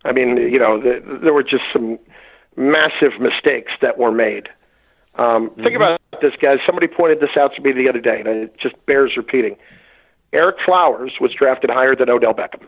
[0.05, 1.99] I mean, you know, the, there were just some
[2.57, 4.49] massive mistakes that were made.
[5.17, 6.61] Um, Think about this, guys.
[6.65, 9.57] Somebody pointed this out to me the other day, and it just bears repeating.
[10.33, 12.67] Ereck Flowers was drafted higher than Odell Beckham.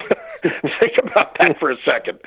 [0.80, 2.20] Think about that for a second.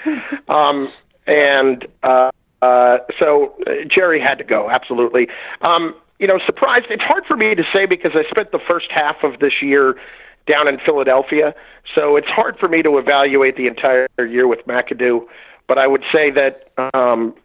[0.50, 0.92] Um,
[1.26, 3.56] and uh, uh, so
[3.88, 5.30] Jerry had to go, absolutely.
[5.62, 6.88] Um, you know, surprised.
[6.90, 9.98] It's hard for me to say because I spent the first half of this year
[10.46, 11.54] down in Philadelphia,
[11.96, 15.26] so it's hard for me to evaluate the entire year with McAdoo.
[15.68, 17.36] But I would say that, um,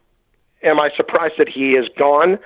[0.62, 2.38] am I surprised that he is gone?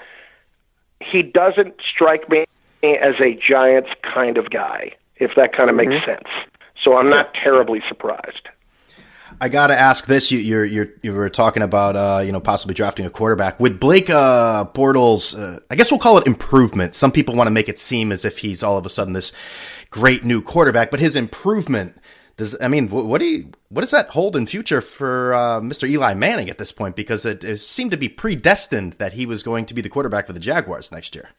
[1.00, 2.46] He doesn't strike me
[2.82, 6.28] as a Giants kind of guy, if that kind of makes sense.
[6.80, 8.48] So I'm not terribly surprised.
[9.40, 12.40] I got to ask this: you you're, you're, you were talking about uh, you know
[12.40, 15.38] possibly drafting a quarterback with Blake uh, Bortles.
[15.38, 16.94] Uh, I guess we'll call it improvement.
[16.94, 19.32] Some people want to make it seem as if he's all of a sudden this
[19.90, 21.96] great new quarterback, but his improvement
[22.36, 22.54] does.
[22.60, 25.88] I mean, wh- what do you what does that hold in future for uh, Mr.
[25.88, 26.94] Eli Manning at this point?
[26.94, 30.26] Because it, it seemed to be predestined that he was going to be the quarterback
[30.26, 31.30] for the Jaguars next year.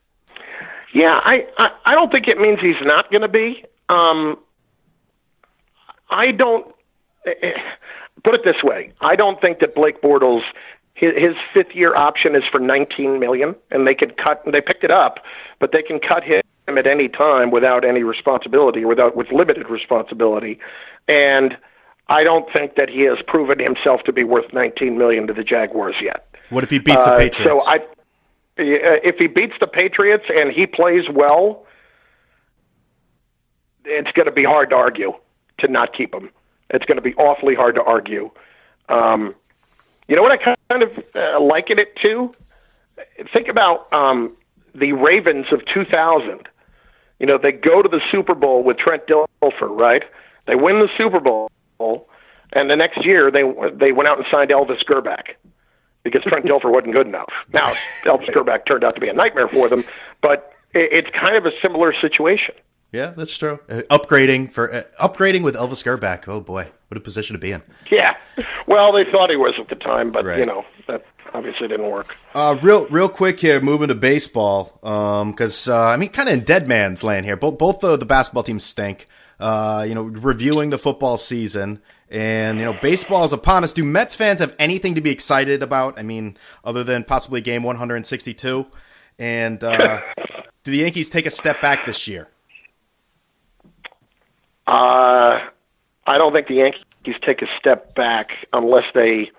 [0.93, 3.63] Yeah, I, I, I don't think it means he's not going to be.
[3.87, 4.39] Um,
[6.09, 6.75] I don't
[7.23, 8.93] put it this way.
[9.01, 10.43] I don't think that Blake Bortles
[10.93, 14.43] his, fifth year option is for 19 million, and they could cut.
[14.45, 15.23] They picked it up,
[15.59, 20.59] but they can cut him at any time without any responsibility, without with limited responsibility,
[21.07, 21.57] and.
[22.07, 25.45] I don't think that he has proven himself to be worth 19 million to the
[25.45, 26.27] Jaguars yet.
[26.49, 27.65] What if he beats the Uh, Patriots?
[27.65, 27.85] So I,
[28.57, 31.65] if he beats the Patriots and he plays well,
[33.85, 35.13] it's going to be hard to argue
[35.59, 36.29] to not keep him.
[36.71, 38.31] It's going to be awfully hard to argue.
[38.89, 39.35] Um,
[40.07, 42.33] you know what I kind of uh, liken it to?
[43.33, 44.35] Think about um,
[44.75, 46.47] the Ravens of 2000.
[47.19, 50.03] You know, they go to the Super Bowl with Trent Dilfer, right?
[50.47, 51.49] They win the Super Bowl,
[52.51, 55.35] and the next year they they went out and signed Elvis Grbac
[56.03, 57.31] because Trent Dilfer wasn't good enough.
[57.53, 59.83] Now, Elvis Grbac turned out to be a nightmare for them,
[60.21, 62.55] but it, it's kind of a similar situation.
[62.91, 63.59] Yeah, that's true.
[63.69, 66.27] Uh, upgrading for uh, upgrading with Elvis Grbac.
[66.27, 67.61] Oh boy, what a position to be in.
[67.89, 68.17] Yeah.
[68.67, 70.39] Well, they thought he was at the time, but Right.
[70.39, 72.17] you know that obviously didn't work.
[72.35, 74.77] Uh, real, real quick here, moving to baseball.
[74.83, 77.37] Um, cause, uh, I mean, kind of in dead man's land here.
[77.37, 79.07] Both, both the, the basketball teams stink.
[79.39, 83.73] Uh, you know, reviewing the football season and, you know, baseball is upon us.
[83.73, 85.97] Do Mets fans have anything to be excited about?
[85.97, 88.67] I mean, other than possibly game 162?
[89.17, 90.01] And, uh,
[90.63, 92.27] do the Yankees take a step back this year?
[94.71, 95.49] Uh,
[96.07, 99.31] I don't think the Yankees take a step back unless they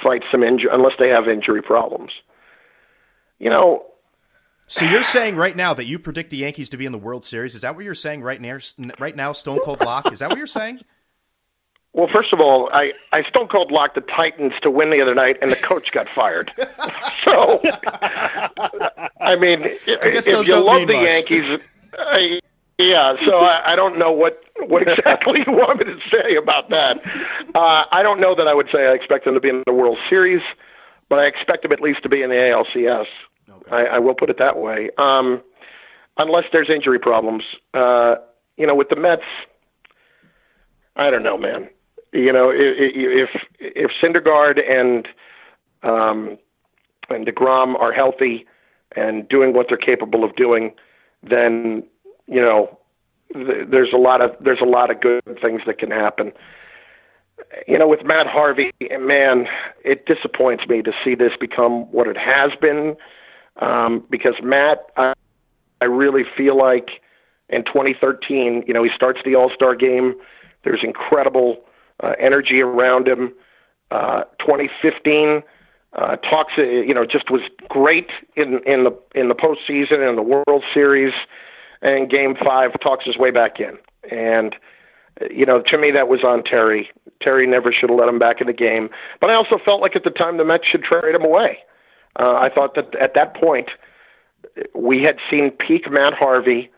[0.00, 2.12] fight some injury, unless they have injury problems.
[3.40, 3.86] You know,
[4.68, 7.24] So you're saying right now that you predict the Yankees to be in the World
[7.24, 7.56] Series?
[7.56, 8.58] Is that what you're saying right now?
[9.00, 10.12] Right now, Stone Cold Lock?
[10.12, 10.82] Is that what you're saying?
[11.92, 15.16] Well, first of all, I, I stone cold locked the Titans to win the other
[15.16, 16.52] night, and the coach got fired.
[17.24, 17.60] so,
[19.20, 21.02] I mean, guess if you love the much.
[21.02, 21.60] Yankees,
[21.98, 22.40] I,
[22.78, 23.14] yeah.
[23.26, 27.00] So I, I don't know what what exactly you want me to say about that.
[27.54, 29.72] Uh, I don't know that I would say I expect them to be in the
[29.72, 30.42] World Series,
[31.08, 33.06] but I expect them at least to be in the ALCS.
[33.48, 33.70] Okay.
[33.76, 34.90] I, I will put it that way.
[34.98, 35.42] Um,
[36.16, 38.16] unless there's injury problems, uh,
[38.56, 39.22] you know, with the Mets,
[40.96, 41.68] I don't know, man.
[42.12, 45.06] You know, i- i- if if Syndergaard and
[45.82, 46.38] um,
[47.10, 48.46] and Degrom are healthy
[48.96, 50.72] and doing what they're capable of doing,
[51.22, 51.84] then
[52.28, 52.78] you know
[53.32, 56.32] th- there's a lot of there's a lot of good things that can happen.
[57.66, 59.48] You know, with Matt Harvey, man,
[59.84, 62.96] it disappoints me to see this become what it has been.
[63.56, 65.14] Um, because Matt, I,
[65.80, 67.00] I really feel like
[67.48, 70.14] in 2013, you know, he starts the All Star game.
[70.64, 71.64] There's incredible
[72.00, 73.32] uh, energy around him.
[73.90, 75.42] Uh, 2015
[75.94, 80.18] uh, talks, uh, you know, just was great in in the in the postseason and
[80.18, 81.14] the World Series.
[81.82, 83.78] And Game Five talks his way back in.
[84.10, 84.56] And
[85.30, 86.90] you know, to me, that was on Terry.
[87.20, 88.90] Terry never should have let him back in the game.
[89.20, 91.58] But I also felt like at the time the Mets should trade him away.
[92.18, 93.70] Uh, I thought that at that point
[94.74, 96.70] we had seen peak Matt Harvey,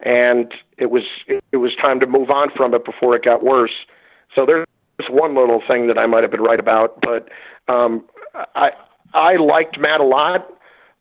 [0.00, 3.86] and it was it was time to move on from it before it got worse.
[4.34, 4.66] So there's
[5.08, 7.28] one little thing that I might have been right about, but
[7.68, 8.04] um,
[8.54, 8.72] I
[9.14, 10.50] I liked Matt a lot,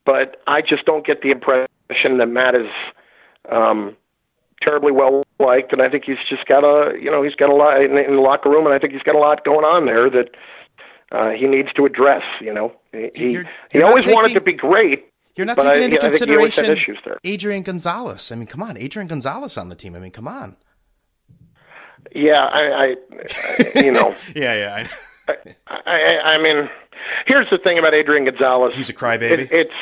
[0.06, 2.70] but I just don't get the impression that Matt is
[3.52, 3.96] um,
[4.62, 7.56] terribly well liked, and I think he's just got a you know he's got a
[7.56, 9.86] lot in, in the locker room, and I think he's got a lot going on
[9.86, 10.36] there that
[11.12, 12.24] uh, he needs to address.
[12.42, 15.06] You know, he you're, he you're always taking, wanted to be great.
[15.36, 16.78] You're not taking I, into consideration
[17.24, 18.32] Adrian Gonzalez.
[18.32, 19.96] I mean, come on, Adrian Gonzalez on the team.
[19.96, 20.56] I mean, come on.
[22.14, 22.96] Yeah, I, I,
[23.76, 24.16] I you know.
[24.36, 24.88] yeah, yeah.
[25.28, 25.36] I,
[25.86, 26.70] I, I mean,
[27.26, 28.76] here's the thing about Adrian Gonzalez.
[28.76, 29.32] He's a crybaby.
[29.32, 29.74] It, it's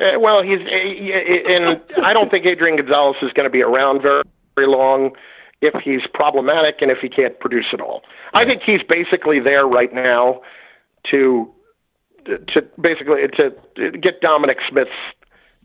[0.00, 4.22] uh, well, he's and I don't think Adrian Gonzalez is going to be around very,
[4.54, 5.16] very long
[5.60, 8.02] if he's problematic and if he can't produce at all.
[8.32, 10.42] I think he's basically there right now
[11.04, 11.52] to
[12.46, 14.90] to basically to get Dominic Smith's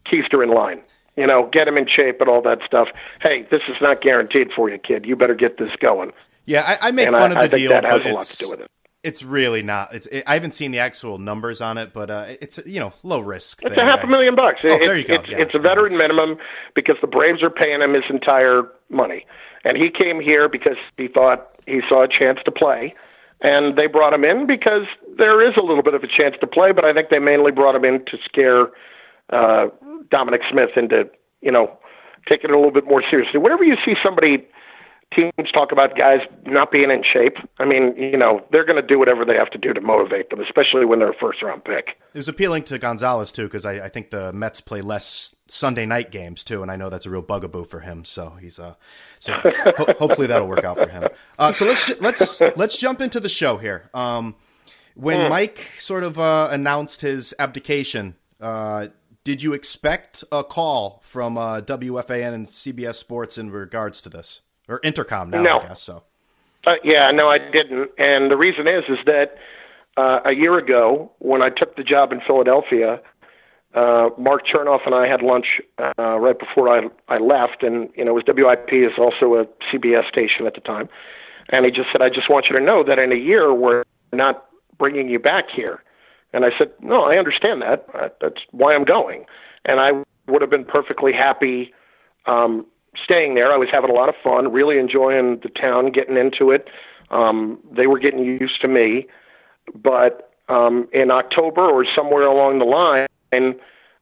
[0.06, 0.82] keister in line.
[1.16, 2.90] You know, get him in shape and all that stuff.
[3.22, 5.06] Hey, this is not guaranteed for you, kid.
[5.06, 6.12] You better get this going.
[6.46, 8.68] Yeah, I, I make and fun I, of the I deal, that has but a
[9.04, 9.44] lot to do with it.
[9.44, 9.94] It's really not.
[9.94, 10.08] It's.
[10.08, 13.20] It, I haven't seen the actual numbers on it, but uh, it's you know low
[13.20, 13.64] risk.
[13.64, 14.06] It's thing, a half right?
[14.06, 14.60] a million bucks.
[14.64, 15.16] Oh, it, there you go.
[15.16, 15.38] It's, yeah.
[15.38, 16.38] it's a veteran minimum
[16.74, 19.26] because the Braves are paying him his entire money,
[19.64, 22.94] and he came here because he thought he saw a chance to play,
[23.42, 24.86] and they brought him in because
[25.18, 27.52] there is a little bit of a chance to play, but I think they mainly
[27.52, 28.70] brought him in to scare
[29.30, 29.68] uh,
[30.10, 31.10] Dominic Smith into
[31.42, 31.78] you know
[32.26, 33.40] taking it a little bit more seriously.
[33.40, 34.48] Whenever you see somebody
[35.16, 37.38] teams talk about guys not being in shape.
[37.60, 40.30] I mean, you know, they're going to do whatever they have to do to motivate
[40.30, 41.98] them, especially when they're a first round pick.
[42.14, 45.86] It was appealing to Gonzalez too, because I, I, think the Mets play less Sunday
[45.86, 48.06] night games too, and I know that's a real bugaboo for him.
[48.06, 48.76] So he's uh,
[49.20, 51.10] so ho- hopefully that'll work out for him.
[51.40, 53.90] Uh, so let's let's let's jump into the show here.
[53.94, 54.36] Um,
[54.96, 55.30] when mm.
[55.30, 58.88] Mike sort of uh, announced his abdication, uh,
[59.24, 64.42] did you expect a call from uh, WFAN and CBS Sports in regards to this?
[64.68, 65.60] Or intercom now, no.
[65.60, 66.04] I guess so.
[66.66, 69.38] Uh, yeah, no, I didn't, and the reason is is that
[69.98, 73.02] uh, a year ago when I took the job in Philadelphia,
[73.74, 78.06] uh, Mark Chernoff and I had lunch uh, right before I I left, and you
[78.06, 80.88] know, it was WIP is also a CBS station at the time,
[81.50, 83.84] and he just said, "I just want you to know that in a year we're
[84.12, 84.46] not
[84.78, 85.84] bringing you back here,"
[86.32, 87.86] and I said, "No, I understand that.
[87.94, 89.26] Uh, that's why I'm going,"
[89.66, 89.92] and I
[90.28, 91.74] would have been perfectly happy
[92.26, 92.66] um,
[93.02, 93.52] staying there.
[93.52, 96.68] I was having a lot of fun, really enjoying the town, getting into it.
[97.12, 99.08] Um, they were getting used to me,
[99.76, 103.08] but um, in October or somewhere along the line,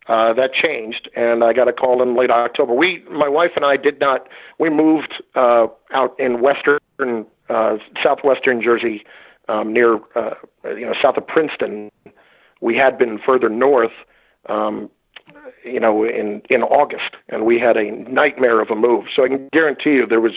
[0.07, 2.73] uh, that changed, and I got a call in late October.
[2.73, 4.27] We, my wife and I, did not.
[4.57, 6.79] We moved uh, out in western,
[7.49, 9.05] uh, southwestern Jersey,
[9.47, 11.91] um, near uh, you know south of Princeton.
[12.61, 13.93] We had been further north.
[14.47, 14.89] Um,
[15.63, 19.07] you know, in in August, and we had a nightmare of a move.
[19.13, 20.35] So I can guarantee you there was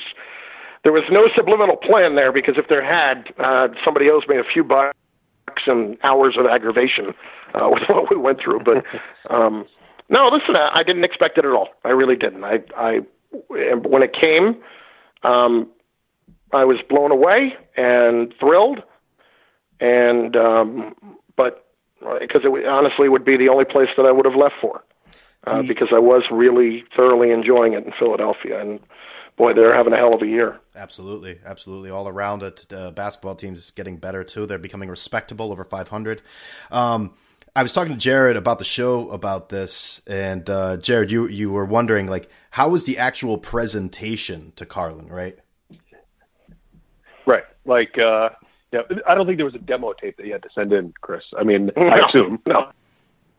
[0.84, 4.44] there was no subliminal plan there because if there had, uh, somebody owes me a
[4.44, 4.94] few bucks
[5.66, 7.14] and hours of aggravation
[7.54, 8.60] uh, with what we went through.
[8.60, 8.84] But
[9.30, 9.66] um,
[10.08, 11.70] no, listen, I, I didn't expect it at all.
[11.84, 12.44] I really didn't.
[12.44, 13.02] I I
[13.48, 14.56] when it came,
[15.22, 15.68] um,
[16.52, 18.82] I was blown away and thrilled,
[19.80, 20.94] and um,
[21.34, 21.66] but
[22.20, 24.84] because it honestly would be the only place that I would have left for
[25.46, 28.60] uh, because I was really thoroughly enjoying it in Philadelphia.
[28.60, 28.80] And
[29.36, 30.60] boy, they're having a hell of a year.
[30.76, 31.90] Absolutely, absolutely.
[31.90, 34.46] All around it, the basketball team's getting better too.
[34.46, 36.22] They're becoming respectable, over 500.
[36.70, 37.14] Um,
[37.56, 41.52] I was talking to Jared about the show about this, and uh, Jared, you you
[41.52, 45.38] were wondering like how was the actual presentation to Carlin, right?
[47.26, 48.30] Right, like uh,
[48.72, 50.94] yeah, I don't think there was a demo tape that you had to send in,
[51.00, 51.22] Chris.
[51.38, 52.72] I mean, no, I assume no.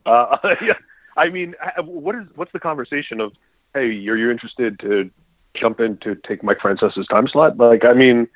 [0.05, 0.77] Uh, yeah,
[1.15, 3.33] I mean, what is what's the conversation of?
[3.73, 5.09] Hey, are you interested to
[5.53, 7.57] jump in to take Mike Francesa's time slot?
[7.57, 8.27] Like, I mean,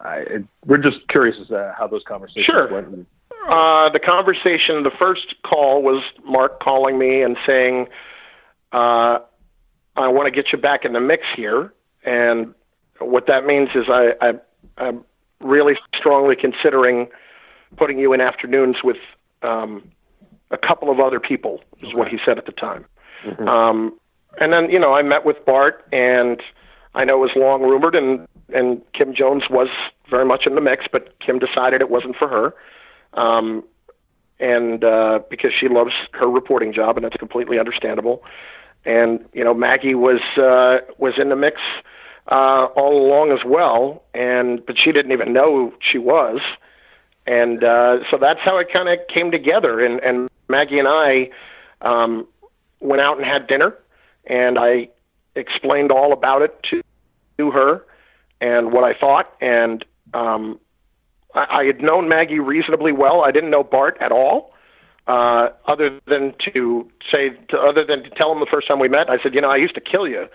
[0.00, 2.68] I, we're just curious as to how those conversations sure.
[2.68, 3.06] went.
[3.48, 7.88] Uh, the conversation, the first call was Mark calling me and saying,
[8.72, 9.20] uh,
[9.96, 11.72] "I want to get you back in the mix here,"
[12.04, 12.54] and
[12.98, 14.34] what that means is I, I
[14.76, 15.04] I'm
[15.40, 17.08] really strongly considering
[17.76, 18.98] putting you in afternoons with
[19.42, 19.90] um,
[20.50, 21.94] a couple of other people, is okay.
[21.94, 22.84] what he said at the time.
[23.24, 23.48] Mm-hmm.
[23.48, 23.98] Um,
[24.40, 26.42] and then, you know, I met with Bart, and
[26.94, 29.68] I know it was long rumored, and, and Kim Jones was
[30.08, 32.54] very much in the mix, but Kim decided it wasn't for her.
[33.14, 33.64] Um,
[34.40, 38.22] and uh, because she loves her reporting job, and that's completely understandable.
[38.84, 41.60] And you know, Maggie was uh, was in the mix
[42.28, 46.40] uh, all along as well, and but she didn't even know she was,
[47.26, 49.84] and uh, so that's how it kind of came together.
[49.84, 51.30] And and Maggie and I
[51.82, 52.26] um,
[52.80, 53.76] went out and had dinner,
[54.26, 54.88] and I
[55.34, 56.82] explained all about it to,
[57.38, 57.84] to her
[58.40, 59.34] and what I thought.
[59.40, 59.84] And
[60.14, 60.58] um,
[61.34, 63.22] I, I had known Maggie reasonably well.
[63.22, 64.54] I didn't know Bart at all,
[65.06, 68.88] uh, other than to say, to, other than to tell him the first time we
[68.88, 69.10] met.
[69.10, 70.28] I said, you know, I used to kill you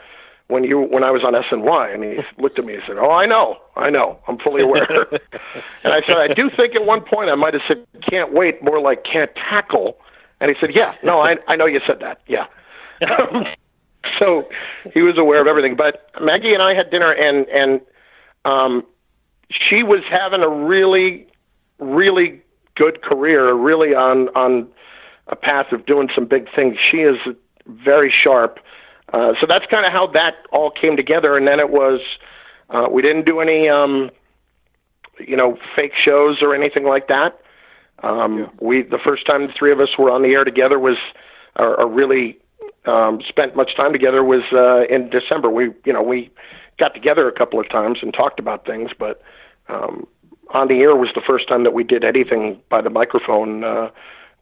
[0.48, 3.12] when you when I was on SNY, and he looked at me and said, "Oh,
[3.12, 5.08] I know, I know, I'm fully aware."
[5.84, 8.64] and I said, "I do think at one point I might have said can't wait,
[8.64, 9.98] more like can't tackle."
[10.40, 12.48] And he said, "Yeah, no, I I know you said that, yeah."
[14.20, 14.50] so
[14.94, 15.76] he was aware of everything.
[15.76, 17.82] But Maggie and I had dinner, and and
[18.46, 18.86] um,
[19.50, 21.28] she was having a really,
[21.80, 22.42] really
[22.76, 24.68] good career, really on on
[25.28, 26.78] a path of doing some big things.
[26.78, 27.18] She is
[27.66, 28.60] very sharp
[29.14, 31.38] uh, so that's kind of how that all came together.
[31.38, 32.02] And then it was,
[32.70, 34.10] uh, we didn't do any, um,
[35.20, 37.40] you know, fake shows or anything like that.
[38.02, 38.50] Um, yeah.
[38.60, 40.98] We the first time the three of us were on the air together was,
[41.56, 42.40] or, or really
[42.86, 45.50] um, spent much time together was uh, in December.
[45.50, 46.32] We, you know, we
[46.78, 49.22] got together a couple of times and talked about things, but
[49.70, 50.08] um,
[50.50, 53.64] on the air was the first time that we did anything by the microphone.
[53.64, 53.92] Uh,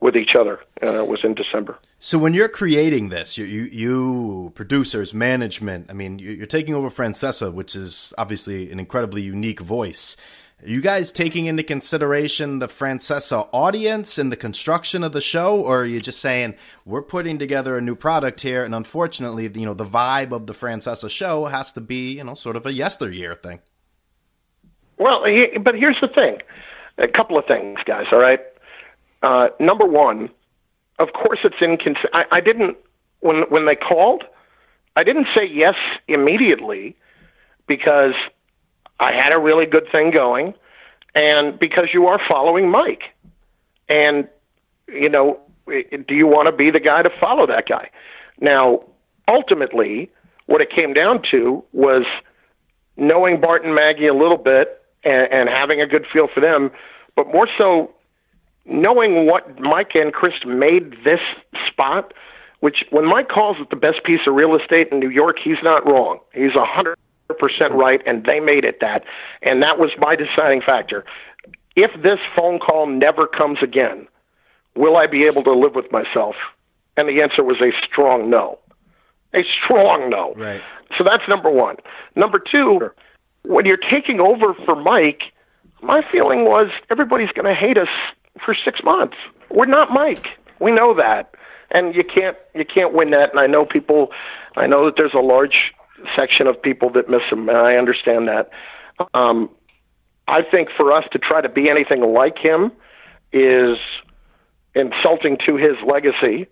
[0.01, 0.59] with each other.
[0.83, 1.79] Uh, was in December.
[1.99, 6.89] So when you're creating this, you, you, you producers, management, I mean, you're taking over
[6.89, 10.17] Francesa, which is obviously an incredibly unique voice.
[10.63, 15.59] Are you guys taking into consideration the Francesa audience and the construction of the show,
[15.59, 19.65] or are you just saying we're putting together a new product here, and unfortunately, you
[19.65, 22.73] know, the vibe of the Francesa show has to be, you know, sort of a
[22.73, 23.59] yesteryear thing?
[24.97, 26.39] Well, he, but here's the thing:
[26.99, 28.05] a couple of things, guys.
[28.11, 28.41] All right,
[29.21, 30.29] uh, number one,
[30.99, 32.13] of course, it's inconsistent.
[32.13, 32.77] I, I didn't
[33.19, 34.23] when when they called,
[34.95, 35.75] I didn't say yes
[36.07, 36.95] immediately
[37.67, 38.15] because
[38.99, 40.53] I had a really good thing going,
[41.15, 43.13] and because you are following Mike,
[43.89, 44.27] and
[44.87, 47.89] you know, do you want to be the guy to follow that guy?
[48.39, 48.83] Now,
[49.27, 50.11] ultimately,
[50.47, 52.05] what it came down to was
[52.97, 56.71] knowing Bart and Maggie a little bit and, and having a good feel for them,
[57.15, 57.93] but more so
[58.65, 61.21] knowing what Mike and Chris made this
[61.67, 62.13] spot,
[62.59, 65.61] which when Mike calls it the best piece of real estate in New York, he's
[65.63, 66.19] not wrong.
[66.33, 66.97] He's a hundred
[67.39, 69.03] percent right, and they made it that,
[69.41, 71.05] and that was my deciding factor.
[71.75, 74.07] If this phone call never comes again,
[74.75, 76.35] will I be able to live with myself?
[76.97, 78.59] And the answer was a strong no.
[79.33, 80.33] A strong no.
[80.35, 80.61] Right.
[80.97, 81.77] So that's number one.
[82.15, 82.91] Number two,
[83.43, 85.31] when you're taking over for Mike,
[85.81, 87.89] my feeling was everybody's going to hate us
[88.39, 89.17] for six months.
[89.49, 90.27] We're not Mike.
[90.59, 91.35] We know that,
[91.71, 93.31] and you can't you can't win that.
[93.31, 94.11] And I know people.
[94.55, 95.73] I know that there's a large
[96.15, 98.49] section of people that miss him, and I understand that.
[99.13, 99.49] Um,
[100.27, 102.71] I think for us to try to be anything like him
[103.31, 103.77] is
[104.75, 106.47] insulting to his legacy,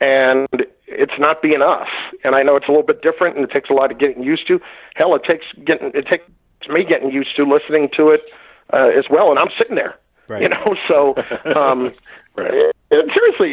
[0.00, 0.46] and
[0.86, 1.88] it's not being us.
[2.24, 4.22] And I know it's a little bit different, and it takes a lot of getting
[4.22, 4.60] used to.
[4.94, 6.28] Hell, it takes getting it takes
[6.68, 8.24] me getting used to listening to it
[8.72, 9.30] uh, as well.
[9.30, 9.96] And I'm sitting there
[10.28, 10.42] Right.
[10.42, 11.14] You know, so
[11.54, 11.92] um,
[12.36, 12.72] right.
[12.90, 13.52] seriously,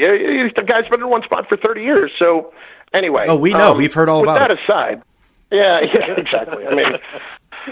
[0.56, 2.12] the guy's been in one spot for 30 years.
[2.18, 2.54] So
[2.94, 4.60] anyway, oh, we know, um, we've heard all about that it.
[4.60, 5.02] aside.
[5.52, 6.66] Yeah, yeah, exactly.
[6.66, 6.98] I mean,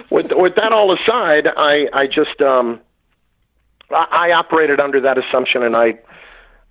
[0.09, 2.79] with with that all aside, I I just um,
[3.89, 5.97] I, I operated under that assumption, and I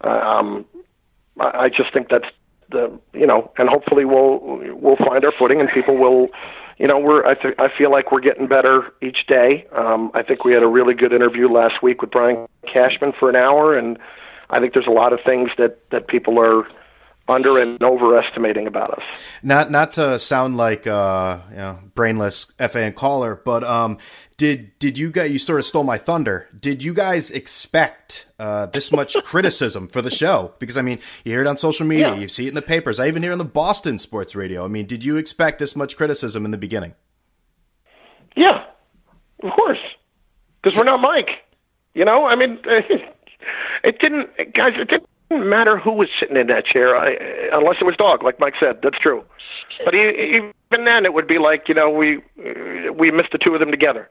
[0.03, 0.65] um,
[1.39, 2.29] I just think that's
[2.71, 4.39] the you know, and hopefully we'll
[4.77, 6.29] we'll find our footing, and people will
[6.81, 9.67] you know, we're I, th- I feel like we're getting better each day.
[9.73, 13.29] Um, I think we had a really good interview last week with Brian Cashman for
[13.29, 13.99] an hour, and
[14.49, 16.67] I think there's a lot of things that that people are
[17.31, 19.03] under and overestimating about us.
[19.43, 23.99] Not not to sound like uh, you know brainless FAN caller, but um,
[24.41, 26.49] did did you guys you sort of stole my thunder?
[26.59, 30.55] Did you guys expect uh, this much criticism for the show?
[30.59, 32.21] Because I mean, you hear it on social media, yeah.
[32.21, 32.99] you see it in the papers.
[32.99, 34.65] I even hear it on the Boston sports radio.
[34.65, 36.95] I mean, did you expect this much criticism in the beginning?
[38.35, 38.65] Yeah,
[39.43, 39.81] of course,
[40.63, 41.45] because we're not Mike.
[41.93, 44.73] You know, I mean, it didn't, guys.
[44.77, 47.13] It didn't matter who was sitting in that chair, I,
[47.53, 48.81] unless it was dog, like Mike said.
[48.83, 49.25] That's true.
[49.85, 52.21] But even then, it would be like you know we
[52.93, 54.09] we missed the two of them together.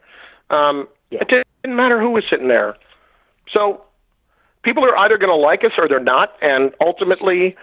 [0.49, 1.19] Um, yeah.
[1.21, 1.27] It
[1.63, 2.75] didn't matter who was sitting there.
[3.51, 3.83] So
[4.61, 7.55] people are either going to like us or they're not, and ultimately,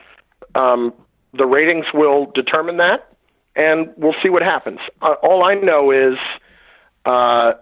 [0.55, 0.93] um,
[1.33, 3.13] the ratings will determine that,
[3.55, 4.81] and we'll see what happens.
[5.03, 6.19] Uh, all I know is.
[7.05, 7.55] Uh,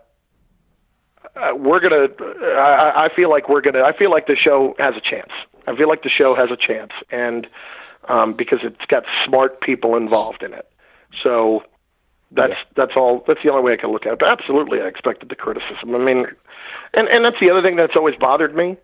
[1.36, 2.08] uh, we're gonna.
[2.56, 3.82] I, I feel like we're gonna.
[3.82, 5.32] I feel like the show has a chance.
[5.66, 7.46] I feel like the show has a chance, and
[8.08, 10.68] um, because it's got smart people involved in it.
[11.22, 11.64] So
[12.30, 12.64] that's yeah.
[12.74, 13.24] that's all.
[13.26, 14.18] That's the only way I can look at it.
[14.18, 15.94] But absolutely, I expected the criticism.
[15.94, 16.26] I mean,
[16.92, 18.76] and and that's the other thing that's always bothered me.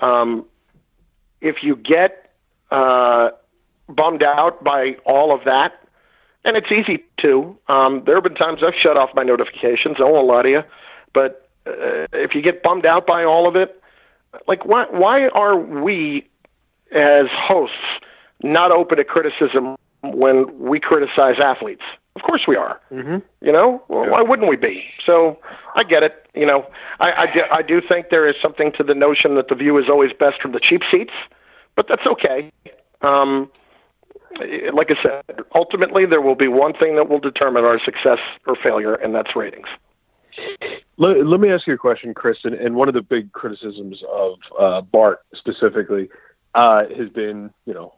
[0.00, 0.44] Um,
[1.40, 2.30] if you get
[2.70, 3.30] uh,
[3.88, 5.80] bummed out by all of that,
[6.44, 7.56] and it's easy to.
[7.68, 9.96] Um, there have been times I've shut off my notifications.
[9.98, 10.64] I won't lie to you,
[11.12, 13.80] but uh, if you get bummed out by all of it,
[14.46, 16.26] like why why are we
[16.92, 17.76] as hosts
[18.42, 21.82] not open to criticism when we criticize athletes?
[22.16, 22.80] Of course we are.
[22.92, 23.18] Mm-hmm.
[23.44, 24.84] You know, well, why wouldn't we be?
[25.04, 25.38] So
[25.74, 26.26] I get it.
[26.34, 26.66] You know,
[27.00, 29.76] I, I, do, I do think there is something to the notion that the view
[29.78, 31.12] is always best from the cheap seats,
[31.74, 32.52] but that's okay.
[33.02, 33.50] Um,
[34.72, 35.22] like I said,
[35.54, 39.34] ultimately there will be one thing that will determine our success or failure, and that's
[39.36, 39.68] ratings.
[40.96, 42.38] Let, let me ask you a question, Chris.
[42.44, 46.08] And, and one of the big criticisms of uh, Bart specifically
[46.54, 47.94] uh, has been, you know,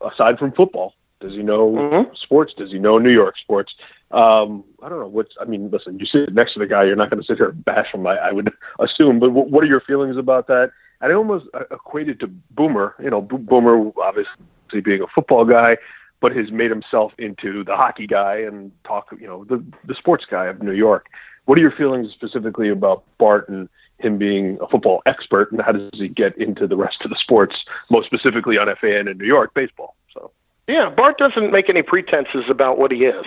[0.00, 2.16] aside from football, does he know Mhm.
[2.16, 2.54] sports?
[2.54, 3.74] Does he know New York sports?
[4.10, 5.06] Um, I don't know.
[5.06, 7.36] What's I mean, listen, you sit next to the guy, you're not going to sit
[7.36, 8.06] here and bash him.
[8.06, 9.20] I, I would assume.
[9.20, 10.72] But what, what are your feelings about that?
[11.00, 12.94] And I almost uh, equated to Boomer.
[13.02, 15.76] You know, Bo- Boomer obviously being a football guy,
[16.20, 19.08] but has made himself into the hockey guy and talk.
[19.20, 21.06] You know, the the sports guy of New York.
[21.44, 23.68] What are your feelings specifically about Bart and
[23.98, 27.16] him being a football expert, and how does he get into the rest of the
[27.16, 29.94] sports, most specifically on FAN in New York baseball?
[30.12, 30.30] So.
[30.66, 33.26] Yeah, Bart doesn't make any pretenses about what he is,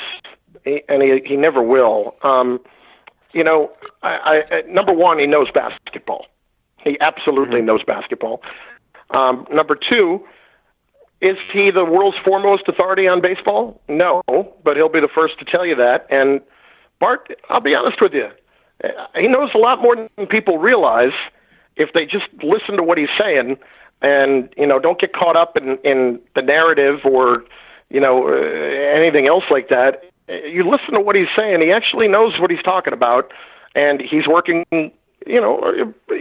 [0.64, 2.16] he, and he he never will.
[2.24, 2.60] Um,
[3.34, 6.28] you know, I, I, number one, he knows basketball.
[6.78, 8.42] He absolutely knows basketball.
[9.12, 10.26] Um, number two,
[11.22, 13.82] is he the world's foremost authority on baseball?
[13.88, 14.22] No,
[14.64, 16.06] but he'll be the first to tell you that.
[16.10, 16.42] And
[17.04, 18.30] Bart, I'll be honest with you,
[19.16, 21.12] he knows a lot more than people realize
[21.76, 23.58] if they just listen to what he's saying
[24.02, 27.44] and you know don't get caught up in in the narrative or
[27.90, 28.32] you know uh,
[29.00, 30.04] anything else like that.
[30.30, 33.32] You listen to what he's saying he actually knows what he's talking about
[33.76, 35.54] and he's working you know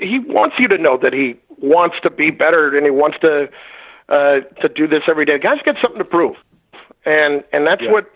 [0.09, 3.49] he wants you to know that he wants to be better and he wants to
[4.09, 5.39] uh to do this every day.
[5.39, 6.37] Guys got something to prove.
[7.05, 7.93] And and that's Yeah.
[7.93, 8.07] what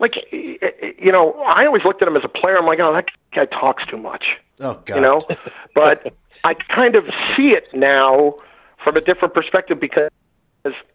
[0.00, 2.58] like you know i always looked at him as a player.
[2.58, 4.36] I'm like oh that guy talks too much.
[4.58, 4.96] Oh God.
[4.96, 5.22] you know?
[5.74, 7.04] But i kind of
[7.36, 8.34] see it now
[8.82, 10.10] from a different perspective because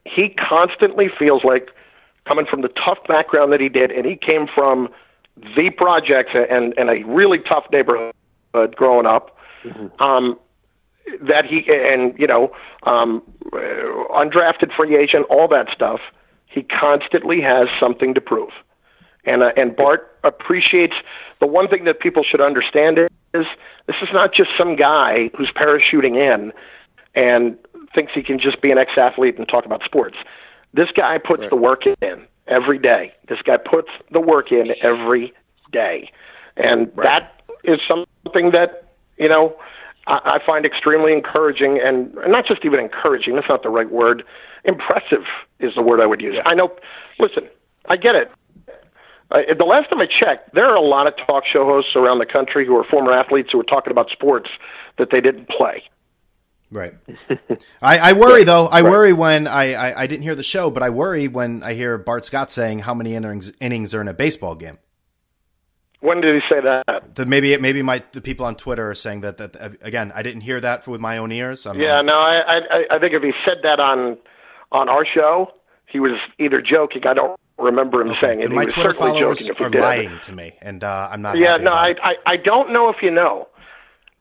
[0.03, 1.72] he constantly feels like
[2.26, 4.89] coming from the tough background that he did and he came from
[5.56, 8.14] the projects and and a really tough neighborhood
[8.76, 9.38] growing up
[9.99, 10.38] um
[11.22, 12.51] that he and you know
[12.84, 13.22] um
[13.53, 16.01] undrafted free agent all that stuff.
[16.47, 18.51] He constantly has something to prove
[19.26, 20.95] and uh, and Bart appreciates
[21.39, 23.07] the one thing that people should understand is
[23.88, 26.53] this is not just some guy who's parachuting in
[27.13, 27.57] and
[27.93, 30.17] thinks he can just be an ex-athlete and talk about sports.
[30.73, 33.13] This guy puts the work in every day.
[33.28, 35.34] This guy puts the work in every
[35.71, 36.11] day,
[36.57, 39.55] and that is something that you know
[40.07, 43.36] I, I find extremely encouraging, and not just even encouraging.
[43.36, 44.23] That's not the right word.
[44.63, 45.26] Impressive
[45.59, 46.38] is the word I would use.
[46.45, 46.76] I know.
[47.19, 47.47] Listen,
[47.88, 48.32] I get it.
[49.32, 52.19] Uh, the last time I checked, there are a lot of talk show hosts around
[52.19, 54.49] the country who are former athletes who are talking about sports
[54.97, 55.84] that they didn't play.
[56.71, 56.93] Right.
[57.82, 58.67] I, I worry though.
[58.67, 61.73] I worry when I, I, I didn't hear the show, but I worry when I
[61.73, 64.78] hear Bart Scott saying how many innings innings are in a baseball game.
[66.01, 67.15] When did he say that?
[67.15, 70.11] The, maybe maybe my the people on Twitter are saying that that again.
[70.13, 71.65] I didn't hear that with my own ears.
[71.65, 74.17] I'm, Yeah, no, I, I, I think if he said that on
[74.71, 75.51] on our show,
[75.88, 77.07] he was either joking.
[77.07, 78.43] I don't remember him saying it.
[78.43, 79.82] Then He my was Twitter certainly followers joking if he are did.
[79.82, 81.38] lying to me, and uh, I'm not.
[81.38, 81.99] Yeah, happy no, about I, it.
[82.03, 83.47] I, I don't know if you know.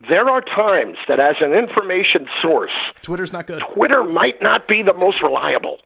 [0.09, 2.72] There are times that, as an information source,
[3.03, 3.62] Twitter's not good.
[3.72, 5.80] Twitter might not be the most reliable.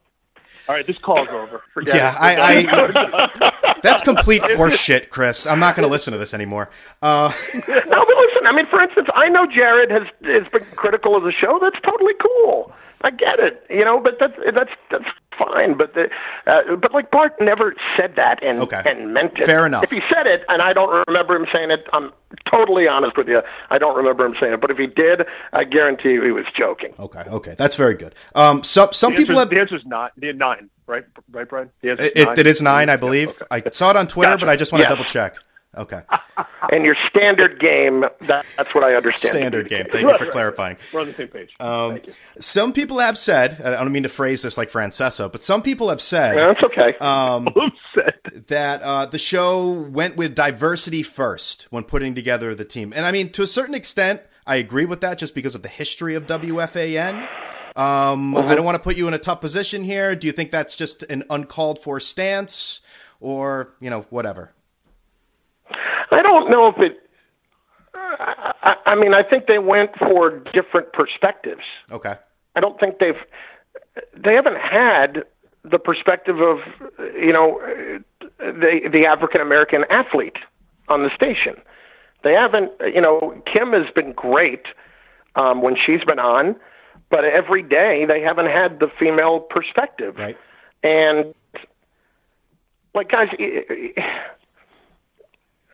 [0.67, 1.63] All right, this call's over.
[1.73, 2.67] Forget Yeah, it.
[2.69, 5.47] I, I that's complete horseshit, Chris.
[5.47, 6.69] I'm not going to listen to this anymore.
[7.01, 7.87] Uh, no, but
[8.17, 11.57] listen, I mean, for instance, I know Jared has has been critical of the show.
[11.59, 12.71] That's totally cool.
[13.01, 15.05] I get it, you know, but that's that's that's
[15.39, 15.73] fine.
[15.75, 16.09] But the
[16.45, 18.83] uh, but like Bart never said that and Okay.
[18.85, 19.45] and meant it.
[19.47, 19.83] Fair enough.
[19.83, 22.11] If he said it, and I don't remember him saying it, I'm
[22.45, 23.41] totally honest with you.
[23.71, 24.61] I don't remember him saying it.
[24.61, 26.93] But if he did, I guarantee you he was joking.
[26.99, 28.13] okay, okay, that's very good.
[28.35, 29.49] Um, some some people have.
[29.49, 31.05] the answer is not the nine, right?
[31.31, 31.69] Right, Brian.
[31.81, 33.29] The answer's It, it is nine, I believe.
[33.29, 33.63] okay.
[33.65, 34.45] I saw it on Twitter, Gotcha.
[34.45, 34.91] but I just want to Yes.
[34.91, 35.35] double check.
[35.77, 36.01] Okay,
[36.71, 39.35] And your standard game, that, that's what I understand.
[39.35, 39.85] standard game.
[39.91, 40.77] Thank you for clarifying.
[40.91, 41.51] We're on the same page.
[41.59, 41.99] Um.
[42.39, 45.89] Some people have said, I don't mean to phrase this like Francesa, but some people
[45.89, 46.95] have said Yeah, that's okay.
[46.97, 47.49] um,
[48.47, 52.93] that uh, the show went with diversity first when putting together the team.
[52.95, 55.69] And I mean, to a certain extent, I agree with that just because of the
[55.69, 57.27] history of WFAN.
[57.75, 60.15] Um, I don't want to put you in a tough position here.
[60.15, 62.81] Do you think that's just an uncalled for stance
[63.19, 64.53] or, you know, whatever?
[66.19, 66.99] I don't know if it.
[67.93, 71.63] I, I mean, I think they went for different perspectives.
[71.89, 72.15] Okay.
[72.55, 73.17] I don't think they've.
[74.15, 75.23] they haven't had
[75.63, 76.59] the perspective of
[77.15, 77.61] you know
[78.37, 80.37] the the African American athlete
[80.89, 81.55] on the station.
[82.21, 84.65] They haven't, you know, Kim has been great
[85.35, 86.57] um, when she's been on,
[87.09, 90.17] but every day they haven't had the female perspective.
[90.17, 90.37] Right.
[90.83, 91.33] And
[92.93, 93.29] like guys,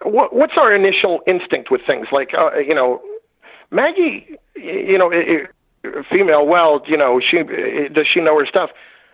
[0.06, 3.02] what what's our initial instinct with things like uh, you know
[3.72, 5.50] Maggie, you know, it,
[5.84, 6.46] it, female.
[6.46, 8.72] Well, you know, she does she know her stuff?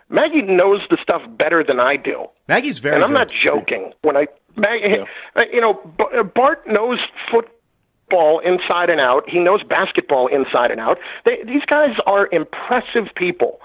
[0.08, 2.26] Maggie knows the stuff better than I do.
[2.48, 2.96] Maggie's very.
[2.96, 3.18] And I'm good.
[3.18, 4.98] not joking when I, Maggie,
[5.36, 5.44] yeah.
[5.52, 5.74] you know,
[6.34, 9.28] Bart knows football inside and out.
[9.28, 10.98] He knows basketball inside and out.
[11.24, 13.60] They, these guys are impressive people.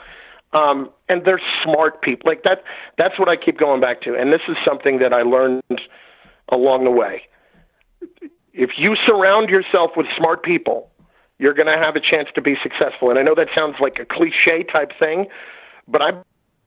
[0.54, 2.30] Um, and they're smart people.
[2.30, 2.64] Like that.
[2.98, 4.16] That's what I keep going back to.
[4.16, 5.82] And this is something that I learned
[6.50, 7.24] along the way.
[8.54, 10.90] If you surround yourself with smart people,
[11.40, 13.10] you're going to have a chance to be successful.
[13.10, 15.28] And I know that sounds like a cliche type thing,
[15.88, 16.24] but I've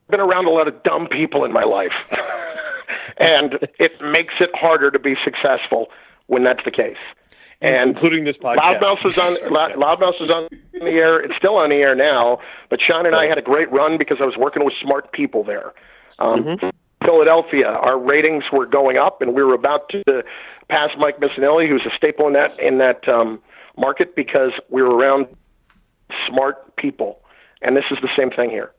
[0.09, 1.95] been around a lot of dumb people in my life.
[3.17, 5.91] and it makes it harder to be successful
[6.27, 6.97] when that's the case.
[7.63, 8.81] And, including this podcast.
[8.81, 9.35] Loudmouth is on
[9.77, 11.21] Loudmouth is on the air.
[11.21, 12.41] It's still on the air now.
[12.71, 15.45] But Sean and I had a great run because I was working with smart people
[15.45, 15.75] there.
[16.19, 16.71] Um, mm-hmm.
[17.05, 20.25] Philadelphia, our ratings were going up, and we were about to
[20.69, 23.41] pass Mike Missanelli, who's a staple in that in that um,
[23.77, 25.27] market because we were around
[26.27, 27.23] smart people.
[27.63, 28.73] And this is the same thing here.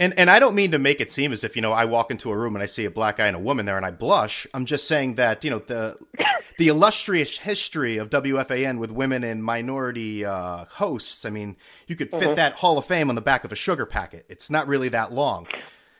[0.00, 2.10] And and I don't mean to make it seem as if you know I walk
[2.10, 3.90] into a room and I see a black guy and a woman there and I
[3.90, 4.46] blush.
[4.54, 5.96] I'm just saying that you know the
[6.56, 11.24] the illustrious history of WFAN with women and minority uh, hosts.
[11.24, 11.56] I mean,
[11.88, 12.34] you could fit mm-hmm.
[12.34, 14.24] that Hall of Fame on the back of a sugar packet.
[14.28, 15.48] It's not really that long.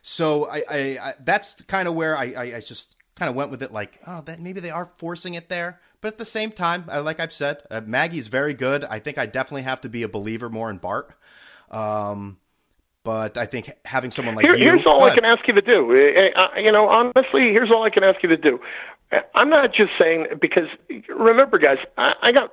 [0.03, 3.51] So I, I, I that's kind of where I, I, I just kind of went
[3.51, 3.73] with it.
[3.73, 5.81] Like, oh, that maybe they are forcing it there.
[6.01, 8.85] But at the same time, like I've said, uh, Maggie's very good.
[8.85, 11.13] I think I definitely have to be a believer more in Bart.
[11.71, 12.39] Um,
[13.03, 14.65] but I think having someone like Here, you.
[14.65, 16.33] Here's all I can ask you to do.
[16.37, 18.61] Uh, you know, honestly, here's all I can ask you to do.
[19.35, 20.69] I'm not just saying because
[21.09, 22.53] remember, guys, I, I got,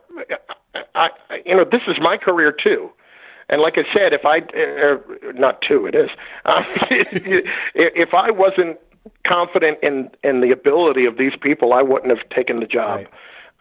[0.95, 1.09] I,
[1.45, 2.89] you know, this is my career too.
[3.49, 4.97] And like I said, if I, uh,
[5.33, 6.09] not two, it is.
[6.45, 6.63] Uh,
[7.73, 8.77] if I wasn't
[9.23, 12.97] confident in in the ability of these people, I wouldn't have taken the job.
[12.97, 13.07] Right.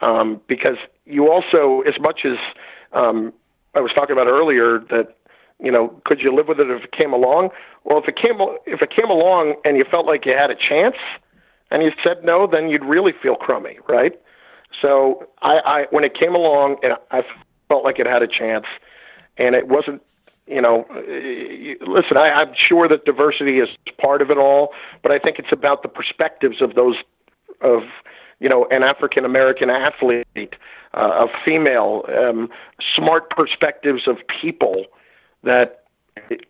[0.01, 2.37] Um, because you also, as much as
[2.93, 3.33] um,
[3.73, 5.17] I was talking about earlier, that
[5.59, 7.49] you know, could you live with it if it came along?
[7.83, 10.55] Well, if it came if it came along and you felt like you had a
[10.55, 10.97] chance,
[11.71, 14.19] and you said no, then you'd really feel crummy, right?
[14.81, 17.23] So I, I when it came along and I
[17.67, 18.65] felt like it had a chance,
[19.37, 20.01] and it wasn't,
[20.47, 20.85] you know,
[21.81, 25.51] listen, I, I'm sure that diversity is part of it all, but I think it's
[25.51, 26.97] about the perspectives of those
[27.61, 27.83] of
[28.39, 30.55] you know an African American athlete,
[30.93, 34.85] uh, a female, um, smart perspectives of people
[35.43, 35.83] that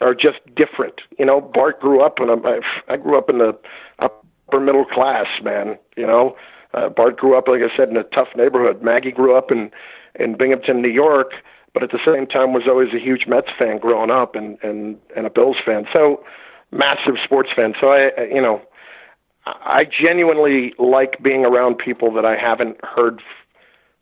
[0.01, 1.01] are just different.
[1.17, 3.57] You know, Bart grew up in a, I grew up in the
[3.99, 5.77] upper middle class, man.
[5.95, 6.35] You know,
[6.73, 8.81] uh, Bart grew up, like I said, in a tough neighborhood.
[8.81, 9.71] Maggie grew up in
[10.15, 11.33] in Binghamton, New York,
[11.75, 14.97] but at the same time was always a huge Mets fan growing up and and
[15.15, 15.85] and a Bills fan.
[15.93, 16.23] So
[16.71, 17.75] massive sports fan.
[17.79, 18.61] So I, you know,
[19.45, 23.21] I genuinely like being around people that I haven't heard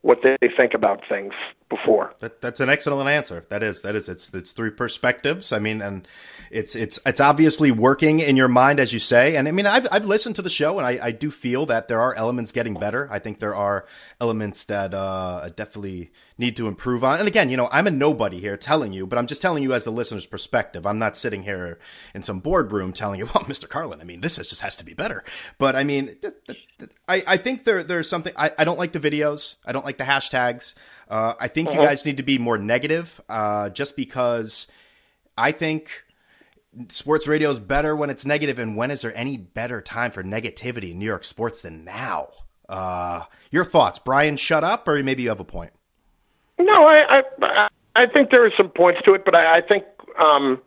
[0.02, 1.34] what they think about things
[1.70, 2.14] before.
[2.20, 3.46] That, that's an excellent answer.
[3.50, 5.52] That is that is it's it's three perspectives.
[5.52, 6.08] I mean, and
[6.52, 9.36] it's it's it's obviously working in your mind as you say.
[9.36, 11.88] And I mean, I've I've listened to the show, and I I do feel that
[11.88, 13.08] there are elements getting better.
[13.12, 13.86] I think there are
[14.20, 17.20] elements that uh definitely need to improve on.
[17.20, 19.74] And again, you know, I'm a nobody here telling you, but I'm just telling you
[19.74, 20.86] as the listener's perspective.
[20.86, 21.80] I'm not sitting here
[22.14, 23.70] in some boardroom telling you, well, Mr.
[23.70, 25.24] Carlin, I mean, this just has to be better.
[25.58, 26.18] But I mean,
[27.08, 29.56] I, I think there there's something, I, I don't like the videos.
[29.66, 30.76] I don't like the hashtags.
[31.14, 31.80] Uh, I think uh-huh.
[31.80, 34.66] you guys need to be more negative, uh, just because
[35.38, 36.04] I think
[36.88, 38.58] sports radio is better when it's negative.
[38.58, 42.30] And when is there any better time for negativity in New York sports than now?
[42.68, 44.38] Uh, your thoughts, Brian?
[44.38, 45.70] Shut up, or maybe you have a point.
[46.58, 49.86] No, I I, I think there are some points to it, but I, I think
[50.18, 50.60] um,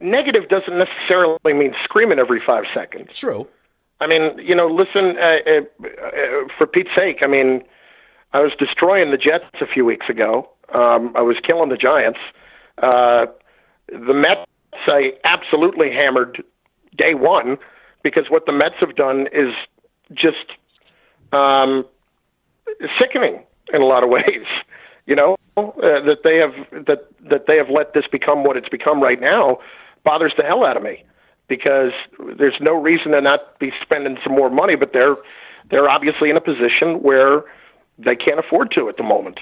[0.00, 3.12] negative doesn't necessarily mean screaming every five seconds.
[3.12, 3.46] True.
[4.00, 7.62] I mean, you know, listen, uh, uh, uh, for Pete's sake, I mean,
[8.36, 10.50] I was destroying the Jets a few weeks ago.
[10.74, 12.18] Um, I was killing the Giants.
[12.76, 13.28] Uh,
[13.88, 14.44] the Mets,
[14.86, 16.44] I absolutely hammered
[16.94, 17.56] day one
[18.02, 19.54] because what the Mets have done is
[20.12, 20.52] just
[21.32, 21.86] um,
[22.98, 24.44] sickening in a lot of ways.
[25.06, 28.68] You know uh, that they have that that they have let this become what it's
[28.68, 29.60] become right now
[30.04, 31.04] bothers the hell out of me
[31.48, 31.92] because
[32.36, 35.16] there's no reason to not be spending some more money, but they're
[35.70, 37.44] they're obviously in a position where
[37.98, 39.40] they can't afford to at the moment.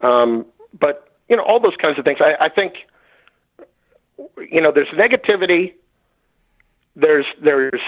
[0.00, 0.46] Um,
[0.78, 2.18] but you know all those kinds of things.
[2.20, 2.86] I, I think
[4.50, 5.74] you know, there's negativity,
[6.96, 7.80] there's there's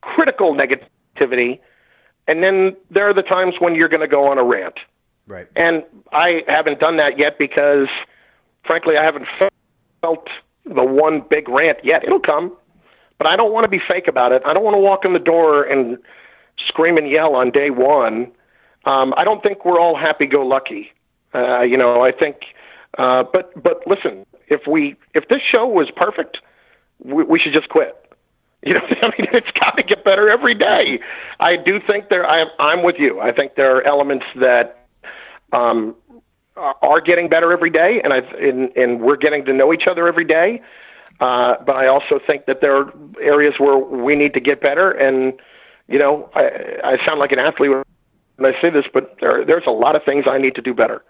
[0.00, 1.60] critical negativity,
[2.26, 4.78] and then there are the times when you're going to go on a rant.
[5.26, 5.46] Right.
[5.56, 7.88] And I haven't done that yet because,
[8.64, 9.26] frankly, I haven't
[10.00, 10.28] felt
[10.64, 12.04] the one big rant yet.
[12.04, 12.56] It'll come,
[13.18, 14.42] but I don't want to be fake about it.
[14.46, 15.98] I don't want to walk in the door and
[16.56, 18.32] scream and yell on day one.
[18.88, 20.92] Um, I don't think we're all happy-go-lucky.
[21.34, 22.54] Uh, you know, I think,
[22.96, 26.40] uh, but but listen, if we if this show was perfect,
[26.98, 27.94] we, we should just quit.
[28.64, 30.98] You know, I mean, it's got to get better every day.
[31.38, 32.28] I do think there.
[32.28, 33.20] I, I'm with you.
[33.20, 34.84] I think there are elements that
[35.52, 35.94] um,
[36.56, 40.08] are getting better every day, and I and, and we're getting to know each other
[40.08, 40.60] every day.
[41.20, 44.90] Uh, but I also think that there are areas where we need to get better.
[44.90, 45.34] And
[45.86, 47.70] you know, I, I sound like an athlete
[48.38, 50.72] when I say this, but there, there's a lot of things I need to do
[50.72, 51.04] better.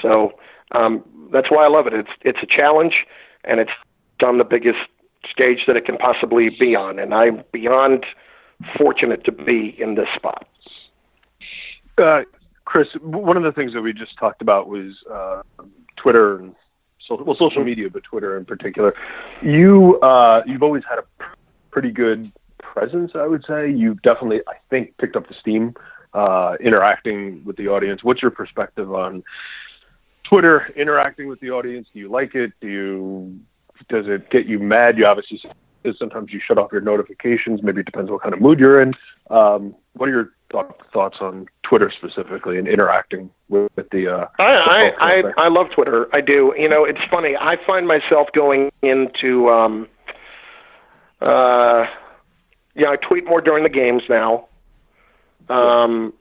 [0.00, 0.38] So
[0.72, 1.02] um,
[1.32, 1.94] that's why I love it.
[1.94, 3.06] It's it's a challenge,
[3.44, 3.72] and it's
[4.22, 4.78] on the biggest
[5.28, 8.04] stage that it can possibly be on, and I'm beyond
[8.76, 10.46] fortunate to be in this spot.
[11.98, 12.22] Uh,
[12.64, 15.42] Chris, one of the things that we just talked about was uh,
[15.96, 16.54] Twitter and
[17.06, 18.94] social, well, social media, but Twitter in particular.
[19.40, 21.04] You uh, you've always had a
[21.70, 23.70] pretty good presence, I would say.
[23.70, 25.74] You've definitely, I think, picked up the steam
[26.16, 28.02] uh, interacting with the audience.
[28.02, 29.22] What's your perspective on
[30.24, 31.88] Twitter interacting with the audience?
[31.92, 32.52] Do you like it?
[32.60, 33.38] Do you
[33.88, 34.96] does it get you mad?
[34.96, 35.42] You obviously
[35.98, 37.62] sometimes you shut off your notifications.
[37.62, 38.94] Maybe it depends what kind of mood you're in.
[39.30, 44.08] Um, what are your th- thoughts on Twitter specifically and interacting with, with the?
[44.08, 46.08] Uh, I I, I I love Twitter.
[46.14, 46.54] I do.
[46.58, 47.36] You know, it's funny.
[47.36, 49.50] I find myself going into.
[49.50, 49.88] Um,
[51.20, 51.86] uh,
[52.74, 54.48] yeah, I tweet more during the games now.
[55.48, 56.12] Um,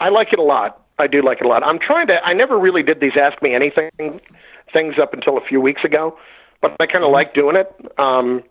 [0.00, 0.86] I like it a lot.
[0.98, 1.62] I do like it a lot.
[1.64, 2.24] I'm trying to.
[2.24, 3.90] I never really did these ask me anything
[4.72, 6.18] things up until a few weeks ago,
[6.60, 7.72] but I kind of like doing it.
[7.98, 8.42] Um,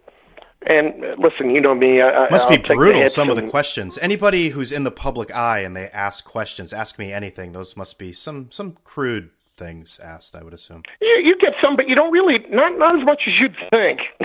[0.66, 2.02] and listen, you know me.
[2.02, 3.08] I, Must I'll be brutal.
[3.10, 3.98] Some and, of the questions.
[4.00, 7.52] Anybody who's in the public eye and they ask questions, ask me anything.
[7.52, 10.36] Those must be some some crude things asked.
[10.36, 10.84] I would assume.
[11.02, 14.02] You, you get some, but you don't really not not as much as you'd think.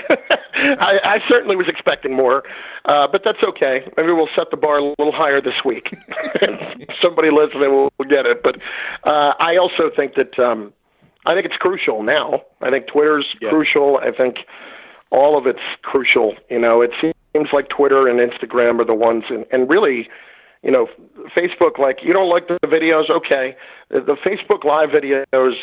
[0.54, 2.44] I, I certainly was expecting more,
[2.84, 3.90] uh, but that's okay.
[3.96, 5.94] Maybe we'll set the bar a little higher this week.
[7.00, 8.42] Somebody listening will, will get it.
[8.42, 8.60] But
[9.04, 10.72] uh, I also think that um,
[11.26, 12.42] I think it's crucial now.
[12.60, 13.48] I think Twitter's yeah.
[13.48, 13.98] crucial.
[13.98, 14.46] I think
[15.10, 16.36] all of it's crucial.
[16.50, 20.08] You know, it seems like Twitter and Instagram are the ones, and, and really
[20.62, 20.88] you know,
[21.34, 23.56] Facebook, like, you don't like the videos, okay.
[23.88, 25.56] The, the Facebook Live videos,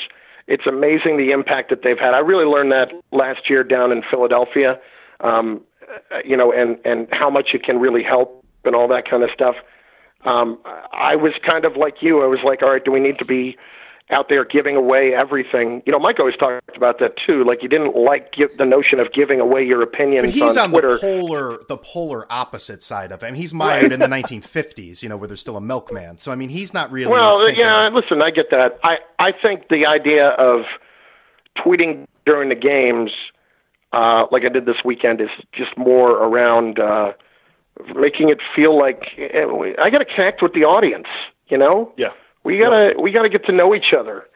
[0.48, 2.14] it's amazing the impact that they've had.
[2.14, 4.80] I really learned that last year down in Philadelphia,
[5.22, 5.62] um,
[6.26, 9.32] you know, and, and how much it can really help and all that kind of
[9.32, 9.56] stuff.
[10.26, 10.60] Um,
[10.92, 12.22] I was kind of like you.
[12.22, 13.58] I was like, all right, do we need to be
[14.12, 15.84] out there giving away everything.
[15.86, 17.44] You know, Mike always talked about that too.
[17.44, 20.28] Like you didn't like give, the notion of giving away your opinions.
[20.28, 20.94] But he's on, on Twitter.
[20.94, 23.28] the polar, the polar opposite side of it.
[23.28, 24.80] I mean, he's mired in the 1950s.
[25.00, 26.18] You know, where there's still a milkman.
[26.18, 27.12] So I mean, he's not really.
[27.12, 27.64] Well, thinking...
[27.64, 27.88] yeah.
[27.90, 28.80] Listen, I get that.
[28.84, 30.66] I I think the idea of
[31.56, 33.12] tweeting during the games,
[33.94, 37.14] uh, like I did this weekend, is just more around uh,
[37.96, 39.46] making it feel like eh,
[39.80, 41.08] I got to connect with the audience.
[41.48, 41.94] You know.
[41.98, 42.12] Yeah
[42.44, 44.28] we gotta we gotta get to know each other.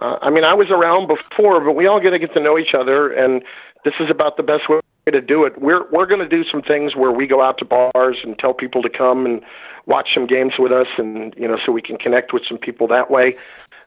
[0.00, 2.56] Uh, I mean, I was around before, but we all got to get to know
[2.58, 3.42] each other, and
[3.84, 5.60] this is about the best way to do it.
[5.60, 8.82] We're we're to do some things where we go out to bars and tell people
[8.82, 9.42] to come and
[9.86, 12.86] watch some games with us, and you know, so we can connect with some people
[12.88, 13.36] that way.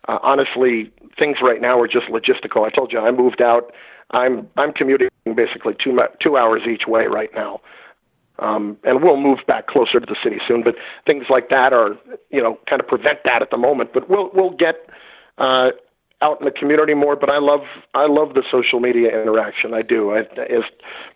[0.08, 2.66] Uh, honestly, things right now are just logistical.
[2.66, 3.74] I told you I moved out.
[4.12, 7.62] I'm I'm commuting basically two two hours each way right now.
[8.42, 10.64] Um, and we'll move back closer to the city soon.
[10.64, 10.76] But
[11.06, 11.96] things like that are,
[12.32, 13.94] you know, kind of prevent that at the moment.
[13.94, 14.90] But we'll we'll get
[15.38, 15.72] uh,
[16.22, 17.16] out in the community more.
[17.16, 19.74] But I love I love the social media interaction.
[19.74, 20.12] I do.
[20.12, 20.68] I, it's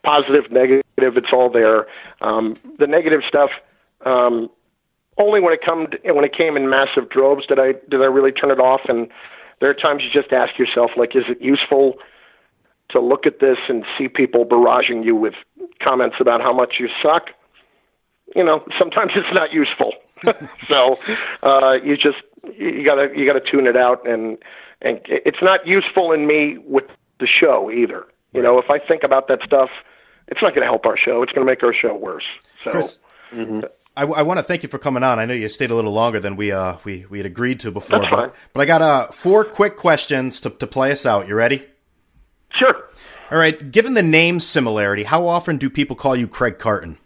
[0.03, 0.83] positive, negative.
[0.97, 1.87] It's all there.
[2.21, 3.51] Um, the negative stuff.
[4.05, 4.49] Um,
[5.17, 8.05] only when it come to, when it came in massive droves did I did I
[8.05, 8.81] really turn it off.
[8.85, 9.09] And
[9.59, 11.97] there are times you just ask yourself, like, is it useful
[12.89, 15.35] to look at this and see people barraging you with
[15.79, 17.31] comments about how much you suck,
[18.35, 19.93] you know, sometimes it's not useful.
[20.67, 20.99] so
[21.43, 22.21] uh, you just
[22.57, 24.37] you gotta you gotta tune it out, and
[24.81, 26.85] and it's not useful in me with
[27.19, 28.05] the show either.
[28.33, 29.69] You know, if I think about that stuff,
[30.27, 31.21] it's not going to help our show.
[31.23, 32.25] It's going to make our show worse.
[32.65, 32.71] So.
[32.71, 32.99] Chris,
[33.31, 33.61] mm-hmm.
[33.95, 35.19] I, I want to thank you for coming on.
[35.19, 37.71] I know you stayed a little longer than we uh we, we had agreed to
[37.71, 41.29] before, but, but I got uh four quick questions to to play us out.
[41.29, 41.65] You ready?
[42.55, 42.83] Sure.
[43.31, 43.71] All right.
[43.71, 46.97] Given the name similarity, how often do people call you Craig Carton?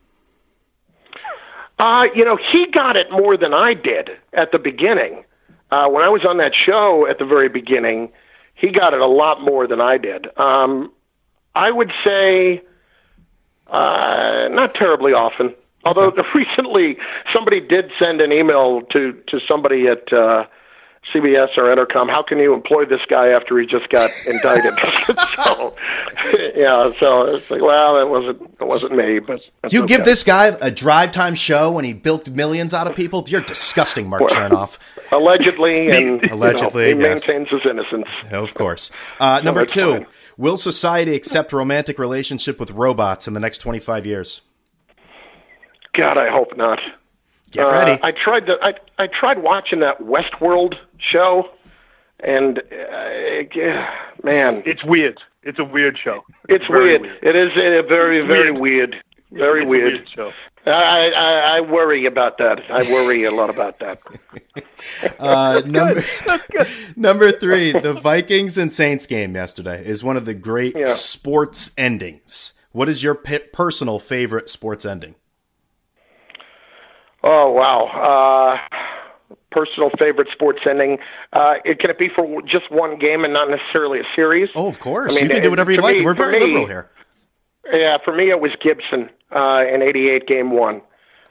[1.80, 5.24] Uh, you know, he got it more than I did at the beginning.
[5.72, 8.12] Uh, when I was on that show at the very beginning,
[8.54, 10.28] he got it a lot more than I did.
[10.38, 10.92] Um,
[11.56, 12.62] I would say
[13.68, 15.56] uh, not terribly often.
[15.86, 16.98] Although recently
[17.32, 20.48] somebody did send an email to to somebody at uh,
[21.14, 22.10] CBS or Entercom.
[22.10, 24.74] How can you employ this guy after he just got indicted?
[25.46, 25.76] so,
[26.56, 30.24] yeah, so it's like, well, it wasn't it wasn't me, but that's You give this
[30.24, 33.26] guy a drive time show when he built millions out of people?
[33.28, 34.78] You're disgusting, Mark Chernoff.
[35.12, 37.28] allegedly and you know, Allegedly, he yes.
[37.28, 38.08] maintains his innocence.
[38.32, 38.92] Of course.
[39.20, 40.08] Uh, number two, fine.
[40.38, 44.42] will society accept romantic relationship with robots in the next 25 years?
[45.94, 46.80] God, I hope not.
[47.52, 47.98] Get Uh.
[48.04, 48.58] I tried to.
[48.64, 51.50] I I tried watching that Westworld show,
[52.20, 53.86] and uh,
[54.24, 55.20] man, It's weird.
[55.44, 56.24] It's a weird show.
[56.48, 57.18] it's very weird.
[57.24, 58.60] It is a very very weird.
[58.60, 60.10] weird, very It's a weird.
[60.10, 60.32] show.
[60.66, 62.70] I, I I worry about that.
[62.70, 64.00] I worry a lot about that.
[65.20, 66.04] Uh, number,
[66.96, 70.86] number three, the Vikings and Saints game yesterday is one of the great Yeah.
[70.88, 72.54] sports endings.
[72.72, 75.16] What is your pi personal favorite sports ending?
[77.24, 77.86] Oh wow.
[77.86, 81.00] Uh, personal favorite sports ending.
[81.34, 84.50] Uh, it can it be for just one game and not necessarily a series?
[84.56, 85.14] Oh, of course.
[85.14, 85.98] I mean, you can do whatever you like.
[85.98, 86.90] me- We're very me- liberal here.
[87.72, 90.82] Yeah, for me it was Gibson uh, in '88, Game One.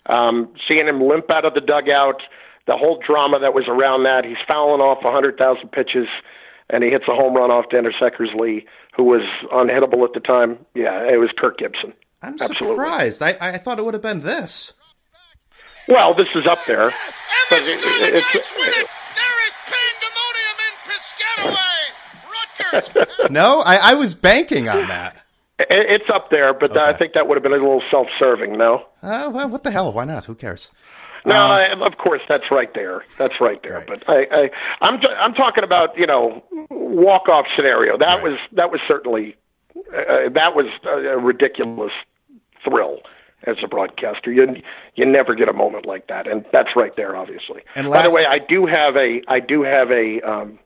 [0.06, 2.22] Um, seeing him limp out of the dugout,
[2.66, 4.24] the whole drama that was around that.
[4.24, 6.08] He's fouling off 100,000 pitches,
[6.70, 8.64] and he hits a home run off Dennis Eckersley,
[8.96, 9.22] who was
[9.52, 10.58] unhittable at the time.
[10.74, 11.92] Yeah, it was Kirk Gibson.
[12.22, 12.68] I'm Absolutely.
[12.68, 13.22] surprised.
[13.22, 14.72] I, I thought it would have been this.
[15.88, 16.82] Well, this is up there.
[16.84, 16.92] And
[17.50, 18.88] But the it- Starlight it's- it.
[19.16, 20.74] There is pandemonium in
[21.52, 22.92] Piscataway.
[22.92, 23.30] Rutgers.
[23.30, 25.16] No, I, I was banking on that.
[25.58, 28.56] It- It's up there, but I think that would have been a little self-serving.
[28.56, 29.92] No, Uh, well, what the hell?
[29.92, 30.24] Why not?
[30.26, 30.70] Who cares?
[31.24, 31.34] no.
[31.34, 33.02] I, of course, that's right there.
[33.18, 33.78] That's right there.
[33.78, 33.86] Right.
[33.86, 37.98] But I, I, I'm, t- I'm talking about you know walk-off scenario.
[37.98, 38.30] That Right.
[38.30, 39.36] was that was certainly
[39.76, 41.92] uh, that was a, a ridiculous
[42.64, 43.00] thrill
[43.44, 44.32] as a broadcaster.
[44.32, 44.60] You
[44.94, 47.62] you never get a moment like that, and that's right there, obviously.
[47.74, 50.20] And By the way, I do have a I do have a.
[50.22, 50.58] Um,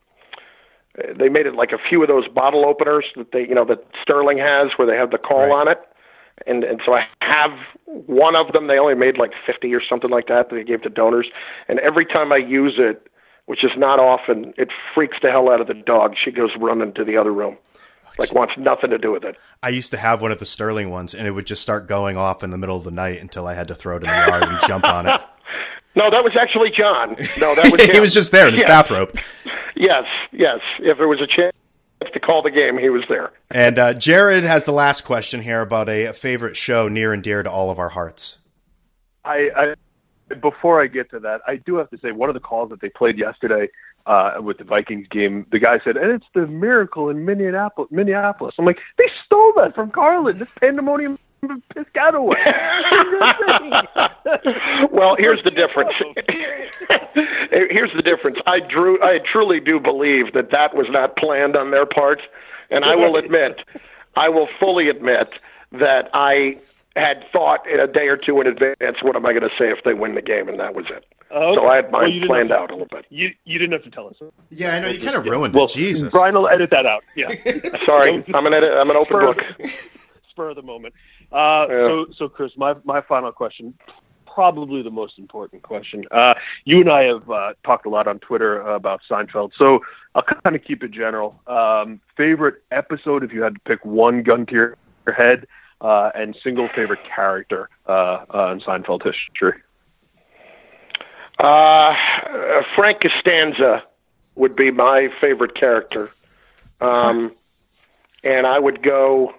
[1.15, 3.85] they made it like a few of those bottle openers that they you know that
[4.03, 5.53] Sterling has where they have the call Right.
[5.53, 5.81] on it.
[6.47, 7.53] And and so I have
[7.85, 8.67] one of them.
[8.67, 11.29] They only made like fifty or something like that that they gave to donors.
[11.69, 13.07] And every time I use it,
[13.47, 16.17] which is not often, it freaks the hell out of the dog.
[16.17, 17.57] She goes running to the other room,
[18.19, 19.37] like wants nothing to do with it.
[19.63, 22.17] I used to have one of the Sterling ones, and it would just start going
[22.17, 24.15] off in the middle of the night until I had to throw it in the
[24.17, 25.21] yard and jump on it.
[25.95, 27.11] No, that was actually John.
[27.39, 28.69] No, that was he was just there in his Yeah.
[28.69, 29.15] bathrobe.
[29.77, 30.61] Yes, yes.
[30.79, 31.53] If there was a chance
[32.15, 33.31] to call the game, he was there.
[33.51, 37.43] And uh, Jared has the last question here about a favorite show near and dear
[37.43, 38.39] to all of our hearts.
[39.23, 42.41] I, I before I get to that, I do have to say one of the
[42.41, 43.69] calls that they played yesterday
[44.07, 48.55] uh, with the Vikings game, the guy said, "And it's the miracle in Minneapolis." Minneapolis.
[48.59, 50.39] I'm like, they stole that from Carlin.
[50.39, 52.37] This pandemonium in Piscataway.
[54.93, 55.93] well, here's the difference.
[57.51, 58.39] here's the difference.
[58.47, 59.03] I drew.
[59.03, 62.23] I truly do believe that that was not planned on their part,
[62.71, 63.63] and I will admit,
[64.17, 65.31] I will fully admit
[65.73, 66.59] that I
[66.97, 69.71] had thought in a day or two in advance, what am I going to say
[69.71, 71.07] if they win the game, and that was it.
[71.35, 73.07] Oh, So I had mine you didn't planned out a little bit.
[73.09, 74.17] You you didn't have to tell us.
[74.51, 75.73] Yeah, I know you kind of ruined Well, it.
[75.73, 76.13] Jesus.
[76.13, 77.05] Brian will edit that out.
[77.17, 77.31] Yeah.
[77.85, 79.45] Sorry, I'm an edit, I'm an open book.
[80.31, 80.95] spur of the moment.
[81.31, 81.77] Uh, Yeah.
[81.89, 83.75] So, so Chris, my my final question,
[84.27, 86.05] probably the most important question.
[86.11, 89.81] Uh, you and I have uh, talked a lot on Twitter about Seinfeld, so
[90.15, 91.41] I'll kind of keep it general.
[91.47, 94.77] Um, favorite episode, if you had to pick one, gun to your
[95.07, 95.47] your head,
[95.81, 99.61] uh, and single favorite character uh, uh, in Seinfeld history.
[101.43, 101.97] Uh,
[102.77, 103.83] Frank Costanza
[104.37, 106.09] would be my favorite character.
[106.81, 107.33] Um,
[108.23, 109.35] and I would go.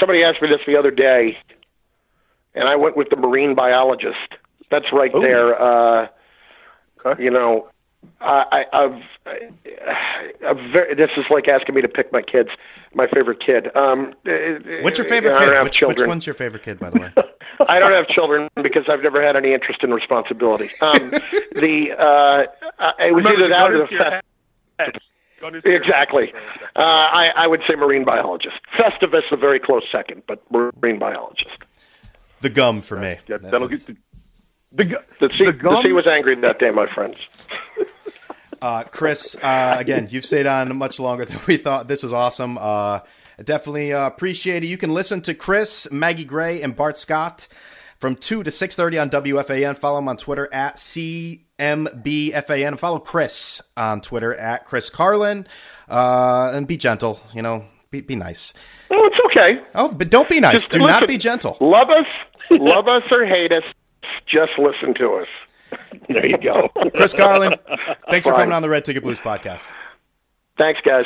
[0.00, 1.38] Somebody asked me this the other day,
[2.54, 4.34] and I went with the marine biologist.
[4.70, 5.20] That's right Oh.
[5.22, 5.60] there.
[5.60, 6.08] Uh,
[7.06, 7.22] Okay.
[7.22, 7.68] You know,
[8.20, 9.02] I, I, I've,
[10.46, 12.50] I've very, this is like asking me to pick my kids,
[12.94, 13.74] my favorite kid.
[13.76, 14.12] Um,
[14.82, 15.52] What's your favorite I don't kid?
[15.54, 16.08] have Which, which children.
[16.08, 17.12] one's your favorite kid, by the way?
[17.68, 20.70] I don't have children because I've never had any interest in responsibility.
[20.80, 21.10] Um,
[21.54, 22.46] the uh,
[22.78, 24.20] uh, it was either that or the
[24.78, 26.32] fest- exactly.
[26.76, 28.58] Uh, I, I would say marine biologist.
[28.76, 31.56] Festivus a very close second, but marine biologist.
[32.40, 33.16] The gum for me.
[33.26, 34.00] Yeah, That- that'll that's- get the,
[34.72, 37.18] the, gu- The sea, the the sea was angry that day, my friends.
[38.60, 41.86] Uh, Chris, uh, again, you've stayed on much longer than we thought.
[41.86, 42.58] This is awesome.
[42.58, 42.98] Uh,
[43.44, 44.66] definitely uh, appreciate it.
[44.66, 47.46] You can listen to Chris, Maggie Gray, and Bart Scott
[47.98, 49.76] from 2 to 6.30 on WFAN.
[49.78, 52.78] Follow them on Twitter at C MBFAN.
[52.80, 55.46] Follow Chris on Twitter at Chris Carlin.
[55.88, 58.54] Uh, and be gentle, you know, be, be nice.
[58.90, 59.60] Well, it's okay.
[59.76, 60.54] Oh, but don't be nice.
[60.54, 61.56] Just Do not be gentle.
[61.60, 62.06] Love us,
[62.50, 63.62] love us or hate us.
[64.26, 65.28] Just listen to us.
[66.08, 66.68] There you go.
[66.94, 67.54] Chris Carlin,
[68.10, 69.62] thanks for coming on the Red Ticket Blues podcast.
[70.56, 71.04] Thanks, guys.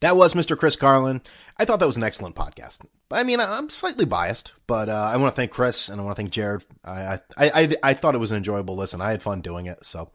[0.00, 0.58] That was Mr.
[0.58, 1.20] Chris Carlin.
[1.58, 2.78] I thought that was an excellent podcast.
[3.12, 6.04] I mean, I- I'm slightly biased, but uh, I want to thank Chris and I
[6.04, 6.64] want to thank Jared.
[6.84, 9.00] I, I, I, I thought it was an enjoyable listen.
[9.00, 9.84] I had fun doing it.
[9.84, 10.10] So,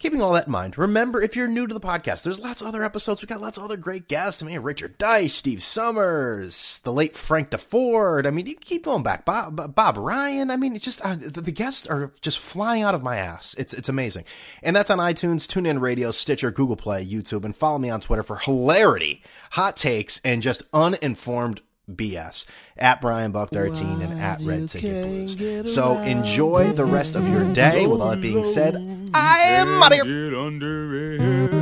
[0.00, 2.66] keeping all that in mind, remember if you're new to the podcast, there's lots of
[2.66, 3.22] other episodes.
[3.22, 4.42] We got lots of other great guests.
[4.42, 8.26] I mean, Richard Dice, Steve Summers, the late Frank Deford.
[8.26, 9.24] I mean, you keep going back.
[9.24, 10.50] Bob, Bob Ryan.
[10.50, 13.54] I mean, it's just uh, the, the guests are just flying out of my ass.
[13.58, 14.24] It's it's amazing,
[14.62, 18.22] and that's on iTunes, TuneIn Radio, Stitcher, Google Play, YouTube, and follow me on Twitter
[18.22, 19.22] for hilarity,
[19.52, 21.60] hot takes, and just uninformed
[21.96, 22.44] BS
[22.76, 25.74] at Brian Buck 13 and at Red Ticket Blues.
[25.74, 27.86] So enjoy the rest of your day.
[27.86, 28.76] With all that being said,
[29.14, 31.59] I am out of here.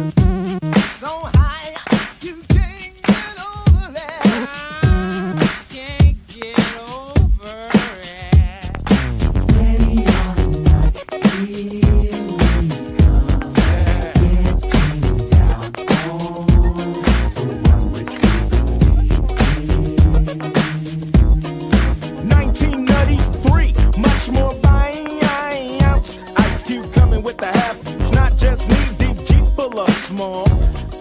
[30.08, 30.46] Small.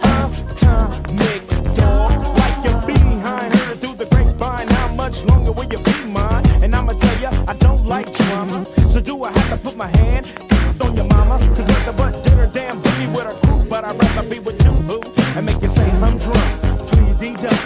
[0.02, 1.42] Atomic
[1.76, 3.54] dog, like your behind.
[3.54, 4.68] Heard through the grapevine.
[4.68, 6.44] How much longer will you be mine?
[6.62, 8.66] And I'ma tell ya, I don't like drama.
[8.90, 10.30] So do I have to put my hand
[10.82, 11.38] on your mama?
[11.56, 13.64] Cause nothing but dinner, damn booty with a crew.
[13.70, 15.00] But I'd rather be with you, boo,
[15.36, 16.48] and make you say humdrum.
[16.90, 17.58] Tweety dum,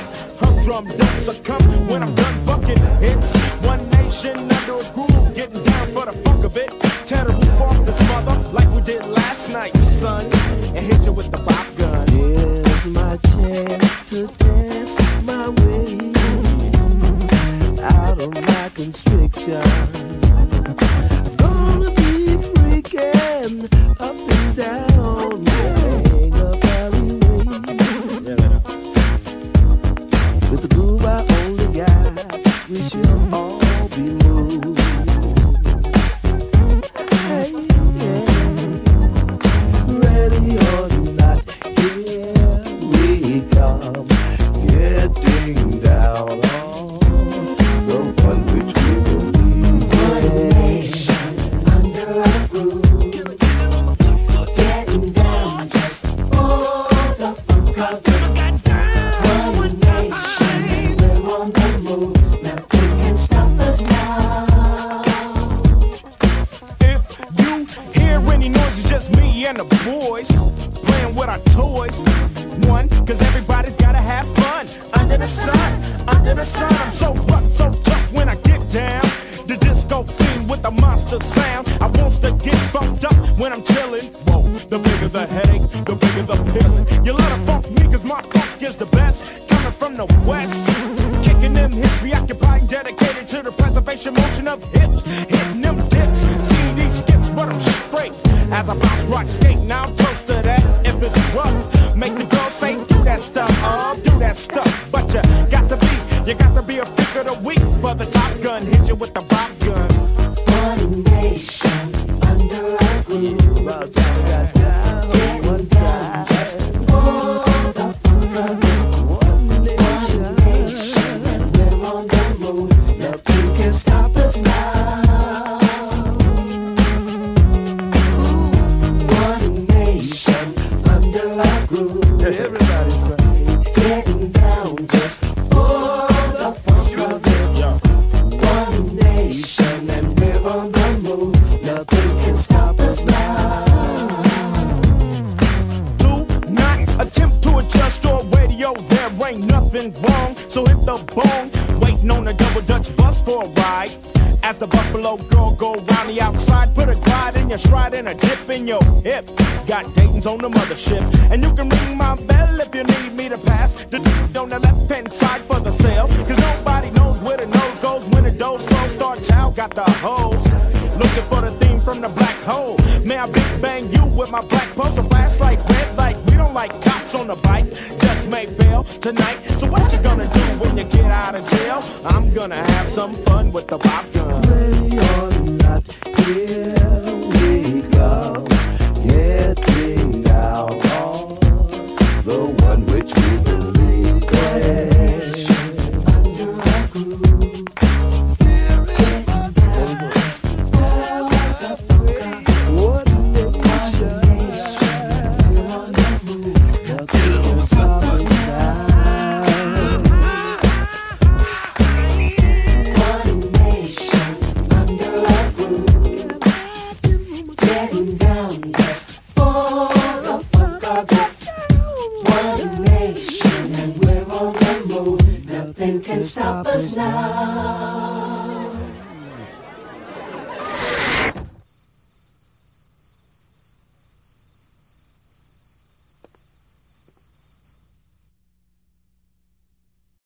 [0.43, 3.31] humdrum don't succumb when I'm done bucking hits.
[3.67, 6.71] One nation under a groove, getting down for the funk of it.
[7.09, 10.31] Tear the roof off this mother like we did last night, son,
[10.75, 11.72] and hit you with the pop